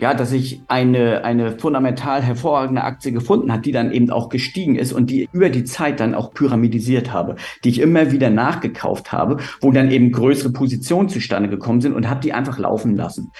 ja, 0.02 0.14
dass 0.14 0.32
ich 0.32 0.60
eine, 0.66 1.24
eine 1.24 1.56
fundamental 1.60 2.22
hervorragende 2.22 2.82
Aktie 2.82 3.12
gefunden 3.12 3.52
habe, 3.52 3.62
die 3.62 3.70
dann 3.70 3.92
eben 3.92 4.10
auch 4.10 4.30
gestiegen 4.30 4.74
ist 4.74 4.92
und 4.92 5.10
die 5.10 5.28
über 5.32 5.48
die 5.48 5.62
Zeit 5.62 6.00
dann 6.00 6.16
auch 6.16 6.34
pyramidisiert 6.34 7.12
habe, 7.12 7.36
die 7.62 7.68
ich 7.68 7.78
immer 7.78 8.10
wieder 8.10 8.28
nachgekauft 8.28 9.12
habe, 9.12 9.36
wo 9.60 9.70
dann 9.70 9.92
eben 9.92 10.10
größere 10.10 10.50
Positionen 10.50 11.08
zustande 11.08 11.48
gekommen 11.48 11.80
sind 11.80 11.94
und 11.94 12.10
habe 12.10 12.18
die 12.18 12.32
einfach 12.32 12.58
laufen 12.58 12.96
lassen. 12.96 13.30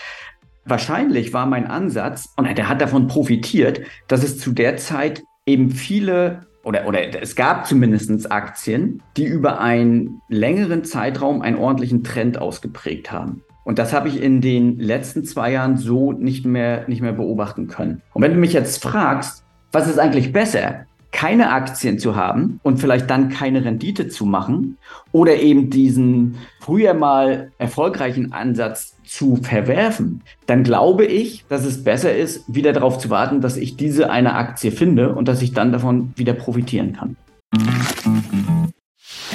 Wahrscheinlich 0.65 1.33
war 1.33 1.47
mein 1.47 1.67
Ansatz, 1.67 2.33
und 2.37 2.57
der 2.57 2.69
hat 2.69 2.81
davon 2.81 3.09
profitiert, 3.09 3.81
dass 4.09 4.23
es 4.23 4.39
zu 4.39 4.53
der 4.53 4.77
Zeit 4.77 5.23
eben 5.47 5.71
viele 5.71 6.47
oder, 6.65 6.87
oder 6.87 7.21
es 7.21 7.35
gab 7.35 7.67
zumindest 7.67 8.31
Aktien, 8.31 9.03
die 9.17 9.25
über 9.25 9.61
einen 9.61 10.21
längeren 10.29 10.85
Zeitraum 10.85 11.43
einen 11.43 11.57
ordentlichen 11.57 12.05
Trend 12.05 12.39
ausgeprägt 12.39 13.11
haben. 13.11 13.43
Und 13.65 13.79
das 13.79 13.93
habe 13.93 14.09
ich 14.09 14.21
in 14.21 14.41
den 14.41 14.79
letzten 14.79 15.25
zwei 15.25 15.53
Jahren 15.53 15.77
so 15.77 16.13
nicht 16.13 16.45
mehr, 16.45 16.89
nicht 16.89 17.01
mehr 17.01 17.13
beobachten 17.13 17.69
können. 17.69 18.03
Und 18.13 18.23
wenn 18.23 18.35
du 18.35 18.39
mich 18.39 18.53
jetzt 18.53 18.83
fragst, 18.83 19.45
was 19.71 19.89
ist 19.89 19.99
eigentlich 19.99 20.33
besser? 20.33 20.87
Keine 21.13 21.53
Aktien 21.53 21.99
zu 21.99 22.17
haben 22.17 22.59
und 22.63 22.79
vielleicht 22.79 23.09
dann 23.09 23.29
keine 23.29 23.65
Rendite 23.65 24.09
zu 24.09 24.27
machen 24.27 24.79
oder 25.13 25.37
eben 25.37 25.71
diesen 25.71 26.39
früher 26.61 26.95
mal 26.95 27.53
erfolgreichen 27.59 28.33
Ansatz 28.33 28.97
zu 29.05 29.37
verwerfen, 29.37 30.23
dann 30.47 30.65
glaube 30.65 31.05
ich, 31.05 31.45
dass 31.49 31.65
es 31.65 31.85
besser 31.85 32.17
ist, 32.17 32.45
wieder 32.53 32.73
darauf 32.73 32.99
zu 32.99 33.11
warten, 33.11 33.41
dass 33.41 33.57
ich 33.57 33.77
diese 33.77 34.11
eine 34.11 34.35
Aktie 34.35 34.73
finde 34.73 35.15
und 35.15 35.29
dass 35.29 35.43
ich 35.43 35.53
dann 35.53 35.71
davon 35.71 36.13
wieder 36.17 36.33
profitieren 36.33 36.95
kann. 36.95 37.17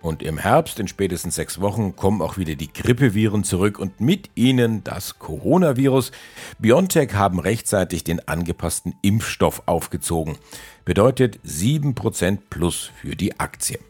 Und 0.00 0.22
im 0.22 0.38
Herbst, 0.38 0.78
in 0.78 0.86
spätestens 0.86 1.34
sechs 1.34 1.60
Wochen, 1.60 1.96
kommen 1.96 2.22
auch 2.22 2.36
wieder 2.36 2.54
die 2.54 2.72
Grippeviren 2.72 3.42
zurück 3.42 3.78
und 3.78 4.00
mit 4.00 4.30
ihnen 4.36 4.84
das 4.84 5.18
Coronavirus. 5.18 6.12
BioNTech 6.60 7.14
haben 7.14 7.40
rechtzeitig 7.40 8.04
den 8.04 8.26
angepassten 8.28 8.94
Impfstoff 9.02 9.62
aufgezogen. 9.66 10.38
Bedeutet 10.84 11.40
7% 11.44 12.38
plus 12.48 12.90
für 13.00 13.16
die 13.16 13.40
Aktie. 13.40 13.80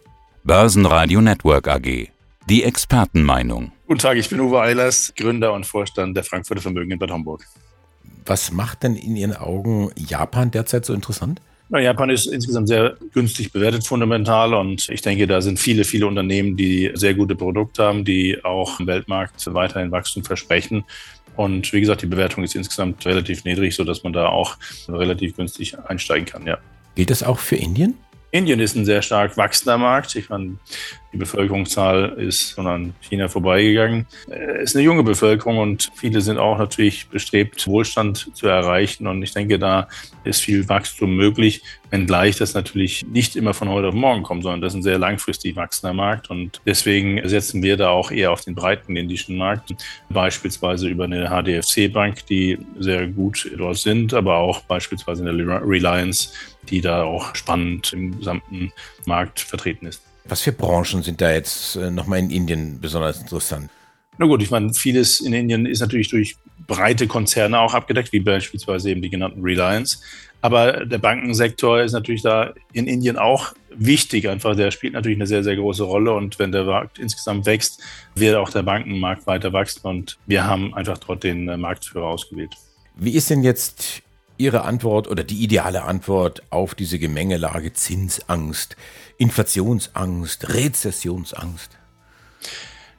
Börsenradio 0.44 1.20
Network 1.20 1.68
AG. 1.68 2.08
Die 2.48 2.64
Expertenmeinung. 2.64 3.72
Guten 3.86 4.00
Tag, 4.00 4.16
ich 4.16 4.30
bin 4.30 4.40
Uwe 4.40 4.62
Eilers, 4.62 5.12
Gründer 5.14 5.52
und 5.52 5.66
Vorstand 5.66 6.16
der 6.16 6.24
Frankfurter 6.24 6.62
Vermögen 6.62 6.90
in 6.90 6.98
Bad 6.98 7.10
Homburg. 7.10 7.44
Was 8.24 8.50
macht 8.50 8.82
denn 8.82 8.96
in 8.96 9.16
Ihren 9.16 9.36
Augen 9.36 9.90
Japan 9.94 10.50
derzeit 10.50 10.86
so 10.86 10.94
interessant? 10.94 11.42
Na, 11.70 11.80
Japan 11.80 12.08
ist 12.08 12.26
insgesamt 12.26 12.68
sehr 12.68 12.96
günstig 13.12 13.52
bewertet 13.52 13.86
fundamental 13.86 14.54
und 14.54 14.88
ich 14.88 15.02
denke, 15.02 15.26
da 15.26 15.42
sind 15.42 15.58
viele, 15.58 15.84
viele 15.84 16.06
Unternehmen, 16.06 16.56
die 16.56 16.90
sehr 16.94 17.12
gute 17.12 17.36
Produkte 17.36 17.82
haben, 17.82 18.06
die 18.06 18.42
auch 18.42 18.80
im 18.80 18.86
Weltmarkt 18.86 19.52
weiterhin 19.52 19.90
Wachstum 19.90 20.24
versprechen. 20.24 20.84
Und 21.36 21.70
wie 21.74 21.80
gesagt, 21.80 22.00
die 22.00 22.06
Bewertung 22.06 22.42
ist 22.42 22.56
insgesamt 22.56 23.04
relativ 23.04 23.44
niedrig, 23.44 23.74
sodass 23.74 24.02
man 24.02 24.14
da 24.14 24.28
auch 24.28 24.56
relativ 24.88 25.36
günstig 25.36 25.78
einsteigen 25.78 26.26
kann, 26.26 26.46
ja. 26.46 26.58
Gilt 26.94 27.10
das 27.10 27.22
auch 27.22 27.38
für 27.38 27.56
Indien? 27.56 27.94
Indien 28.30 28.60
ist 28.60 28.76
ein 28.76 28.84
sehr 28.84 29.02
stark 29.02 29.36
wachsender 29.36 29.78
Markt. 29.78 30.14
Ich 30.14 30.28
meine, 30.28 30.56
die 31.12 31.16
Bevölkerungszahl 31.16 32.10
ist 32.18 32.50
schon 32.50 32.66
an 32.66 32.94
China 33.00 33.28
vorbeigegangen. 33.28 34.06
Es 34.28 34.70
ist 34.70 34.76
eine 34.76 34.84
junge 34.84 35.02
Bevölkerung 35.02 35.56
und 35.56 35.90
viele 35.94 36.20
sind 36.20 36.36
auch 36.36 36.58
natürlich 36.58 37.08
bestrebt, 37.08 37.66
Wohlstand 37.66 38.30
zu 38.34 38.46
erreichen. 38.46 39.06
Und 39.06 39.22
ich 39.22 39.32
denke, 39.32 39.58
da 39.58 39.88
ist 40.24 40.42
viel 40.42 40.68
Wachstum 40.68 41.16
möglich, 41.16 41.62
wenngleich 41.88 42.36
das 42.36 42.52
natürlich 42.52 43.06
nicht 43.06 43.36
immer 43.36 43.54
von 43.54 43.70
heute 43.70 43.88
auf 43.88 43.94
morgen 43.94 44.22
kommt, 44.22 44.42
sondern 44.42 44.60
das 44.60 44.74
ist 44.74 44.80
ein 44.80 44.82
sehr 44.82 44.98
langfristig 44.98 45.56
wachsender 45.56 45.94
Markt. 45.94 46.28
Und 46.28 46.60
deswegen 46.66 47.26
setzen 47.26 47.62
wir 47.62 47.78
da 47.78 47.88
auch 47.88 48.10
eher 48.10 48.30
auf 48.30 48.42
den 48.42 48.54
breiten 48.54 48.94
indischen 48.94 49.38
Markt, 49.38 49.74
beispielsweise 50.10 50.88
über 50.88 51.04
eine 51.04 51.30
HDFC-Bank, 51.30 52.26
die 52.26 52.58
sehr 52.78 53.06
gut 53.06 53.50
dort 53.56 53.78
sind, 53.78 54.12
aber 54.12 54.36
auch 54.36 54.60
beispielsweise 54.64 55.26
eine 55.26 55.62
Reliance, 55.66 56.32
die 56.70 56.80
da 56.80 57.04
auch 57.04 57.34
spannend 57.34 57.92
im 57.92 58.18
gesamten 58.18 58.72
Markt 59.06 59.40
vertreten 59.40 59.86
ist. 59.86 60.02
Was 60.26 60.42
für 60.42 60.52
Branchen 60.52 61.02
sind 61.02 61.20
da 61.20 61.32
jetzt 61.32 61.76
äh, 61.76 61.90
nochmal 61.90 62.18
in 62.18 62.30
Indien 62.30 62.80
besonders 62.80 63.20
interessant? 63.20 63.70
Na 64.18 64.26
gut, 64.26 64.42
ich 64.42 64.50
meine, 64.50 64.74
vieles 64.74 65.20
in 65.20 65.32
Indien 65.32 65.64
ist 65.64 65.80
natürlich 65.80 66.08
durch 66.08 66.36
breite 66.66 67.06
Konzerne 67.06 67.58
auch 67.60 67.72
abgedeckt, 67.72 68.12
wie 68.12 68.20
beispielsweise 68.20 68.90
eben 68.90 69.00
die 69.00 69.10
genannten 69.10 69.42
Reliance. 69.42 69.98
Aber 70.40 70.84
der 70.84 70.98
Bankensektor 70.98 71.80
ist 71.80 71.92
natürlich 71.92 72.22
da 72.22 72.52
in 72.72 72.86
Indien 72.86 73.16
auch 73.16 73.54
wichtig. 73.74 74.28
Einfach, 74.28 74.54
der 74.54 74.70
spielt 74.70 74.92
natürlich 74.92 75.18
eine 75.18 75.26
sehr, 75.26 75.42
sehr 75.42 75.56
große 75.56 75.82
Rolle. 75.82 76.12
Und 76.12 76.38
wenn 76.38 76.52
der 76.52 76.64
Markt 76.64 76.98
insgesamt 76.98 77.46
wächst, 77.46 77.80
wird 78.14 78.36
auch 78.36 78.50
der 78.50 78.62
Bankenmarkt 78.62 79.26
weiter 79.26 79.52
wachsen. 79.52 79.80
Und 79.84 80.18
wir 80.26 80.44
haben 80.44 80.74
einfach 80.74 80.98
dort 80.98 81.24
den 81.24 81.48
äh, 81.48 81.56
Marktführer 81.56 82.06
ausgewählt. 82.06 82.52
Wie 82.96 83.12
ist 83.12 83.30
denn 83.30 83.42
jetzt 83.42 84.02
Ihre 84.38 84.62
Antwort 84.62 85.08
oder 85.08 85.24
die 85.24 85.42
ideale 85.42 85.82
Antwort 85.82 86.42
auf 86.50 86.74
diese 86.74 86.98
Gemengelage 86.98 87.72
Zinsangst, 87.72 88.76
Inflationsangst, 89.18 90.48
Rezessionsangst? 90.48 91.76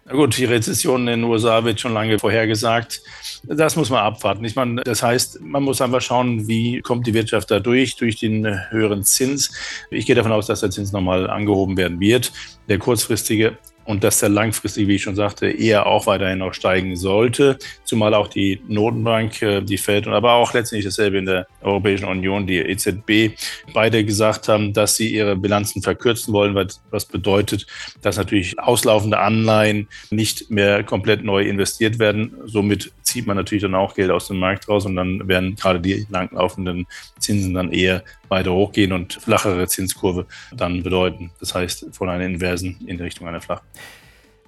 Na 0.06 0.16
gut, 0.16 0.38
die 0.38 0.46
Rezession 0.46 1.02
in 1.02 1.22
den 1.22 1.24
USA 1.24 1.64
wird 1.64 1.80
schon 1.80 1.94
lange 1.94 2.18
vorhergesagt. 2.18 3.02
Das 3.44 3.76
muss 3.76 3.90
man 3.90 4.00
abwarten. 4.00 4.44
Ich 4.44 4.56
meine, 4.56 4.82
das 4.82 5.04
heißt, 5.04 5.40
man 5.42 5.64
muss 5.64 5.82
einfach 5.82 6.02
schauen, 6.02 6.48
wie 6.48 6.82
kommt 6.82 7.06
die 7.06 7.14
Wirtschaft 7.14 7.52
da 7.52 7.60
durch, 7.60 7.96
durch 7.96 8.18
den 8.18 8.46
höheren 8.72 9.04
Zins. 9.04 9.52
Ich 9.92 10.08
gehe 10.08 10.16
davon 10.16 10.32
aus, 10.32 10.48
dass 10.48 10.62
der 10.62 10.72
Zins 10.72 10.92
nochmal 10.92 11.30
angehoben 11.30 11.78
werden 11.78 12.00
wird. 12.00 12.34
Der 12.68 12.80
kurzfristige 12.80 13.58
und 13.90 14.04
dass 14.04 14.20
der 14.20 14.30
langfristig, 14.30 14.88
wie 14.88 14.98
ich 14.98 15.02
schon 15.02 15.16
sagte, 15.16 15.50
eher 15.50 15.88
auch 15.88 16.06
weiterhin 16.06 16.38
noch 16.38 16.54
steigen 16.54 16.96
sollte, 16.96 17.58
zumal 17.84 18.14
auch 18.14 18.28
die 18.28 18.62
Notenbank, 18.68 19.42
äh, 19.42 19.62
die 19.62 19.80
Fed 19.80 20.06
und 20.06 20.14
aber 20.14 20.34
auch 20.34 20.54
letztendlich 20.54 20.86
dasselbe 20.86 21.18
in 21.18 21.26
der 21.26 21.48
Europäischen 21.64 22.06
Union, 22.06 22.46
die 22.46 22.60
EZB, 22.60 23.36
beide 23.74 24.06
gesagt 24.06 24.48
haben, 24.48 24.74
dass 24.74 24.96
sie 24.96 25.12
ihre 25.12 25.36
Bilanzen 25.36 25.82
verkürzen 25.82 26.36
wollen, 26.36 26.54
was 26.92 27.06
bedeutet, 27.06 27.66
dass 28.04 28.18
natürlich 28.18 28.60
auslaufende 28.60 29.18
Anleihen 29.18 29.88
nicht 30.12 30.52
mehr 30.52 30.84
komplett 30.84 31.24
neu 31.24 31.42
investiert 31.42 31.98
werden. 31.98 32.36
Somit 32.46 32.92
zieht 33.02 33.26
man 33.26 33.38
natürlich 33.38 33.64
dann 33.64 33.74
auch 33.74 33.96
Geld 33.96 34.12
aus 34.12 34.28
dem 34.28 34.38
Markt 34.38 34.70
raus 34.70 34.86
und 34.86 34.98
dann 34.98 35.28
werden 35.28 35.56
gerade 35.56 35.80
die 35.80 36.06
langlaufenden 36.12 36.86
Zinsen 37.18 37.56
dann 37.56 37.72
eher 37.72 38.04
weiter 38.30 38.54
hochgehen 38.54 38.92
und 38.92 39.14
flachere 39.14 39.68
Zinskurve 39.68 40.26
dann 40.56 40.84
bedeuten. 40.84 41.32
Das 41.40 41.54
heißt, 41.56 41.88
von 41.92 42.10
einer 42.10 42.26
inversen 42.26 42.78
in 42.86 43.00
Richtung 43.00 43.28
einer 43.28 43.42
flachen. 43.42 43.66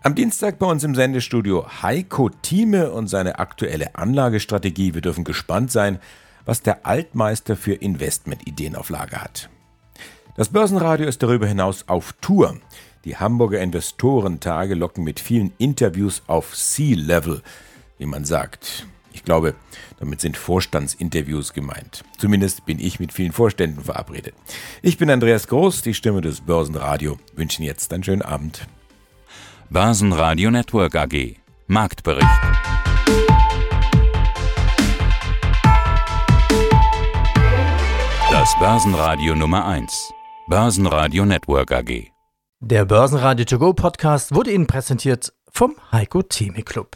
Am 0.03 0.15
Dienstag 0.15 0.57
bei 0.57 0.65
uns 0.65 0.83
im 0.83 0.95
Sendestudio 0.95 1.67
Heiko 1.83 2.29
Thieme 2.29 2.91
und 2.91 3.07
seine 3.07 3.37
aktuelle 3.37 3.95
Anlagestrategie. 3.95 4.95
Wir 4.95 5.01
dürfen 5.01 5.23
gespannt 5.23 5.71
sein, 5.71 5.99
was 6.45 6.63
der 6.63 6.87
Altmeister 6.87 7.55
für 7.55 7.73
Investmentideen 7.73 8.75
auf 8.75 8.89
Lager 8.89 9.21
hat. 9.21 9.49
Das 10.37 10.49
Börsenradio 10.49 11.07
ist 11.07 11.21
darüber 11.21 11.45
hinaus 11.45 11.87
auf 11.87 12.13
Tour. 12.21 12.59
Die 13.05 13.17
Hamburger 13.17 13.59
Investorentage 13.59 14.75
locken 14.75 15.03
mit 15.03 15.19
vielen 15.19 15.53
Interviews 15.57 16.23
auf 16.27 16.55
Sea-Level, 16.55 17.41
wie 17.97 18.05
man 18.05 18.25
sagt. 18.25 18.87
Ich 19.13 19.23
glaube, 19.23 19.55
damit 19.99 20.21
sind 20.21 20.37
Vorstandsinterviews 20.37 21.53
gemeint. 21.53 22.03
Zumindest 22.17 22.65
bin 22.65 22.79
ich 22.79 22.99
mit 22.99 23.13
vielen 23.13 23.31
Vorständen 23.31 23.83
verabredet. 23.83 24.33
Ich 24.81 24.97
bin 24.97 25.09
Andreas 25.09 25.47
Groß, 25.47 25.81
die 25.81 25.93
Stimme 25.93 26.21
des 26.21 26.41
Börsenradio. 26.41 27.17
Wünschen 27.35 27.63
jetzt 27.63 27.93
einen 27.93 28.03
schönen 28.03 28.21
Abend. 28.21 28.67
Börsenradio 29.69 30.51
Network 30.51 30.95
AG. 30.95 31.35
Marktbericht. 31.67 32.27
Das 38.31 38.57
Börsenradio 38.59 39.35
Nummer 39.35 39.65
1. 39.65 40.11
Börsenradio 40.47 41.25
Network 41.25 41.71
AG. 41.71 42.11
Der 42.59 42.85
Börsenradio 42.85 43.45
To 43.45 43.59
Go 43.59 43.73
Podcast 43.73 44.33
wurde 44.33 44.51
Ihnen 44.51 44.67
präsentiert 44.67 45.33
vom 45.51 45.75
Heiko 45.91 46.21
Theme 46.21 46.63
Club. 46.63 46.95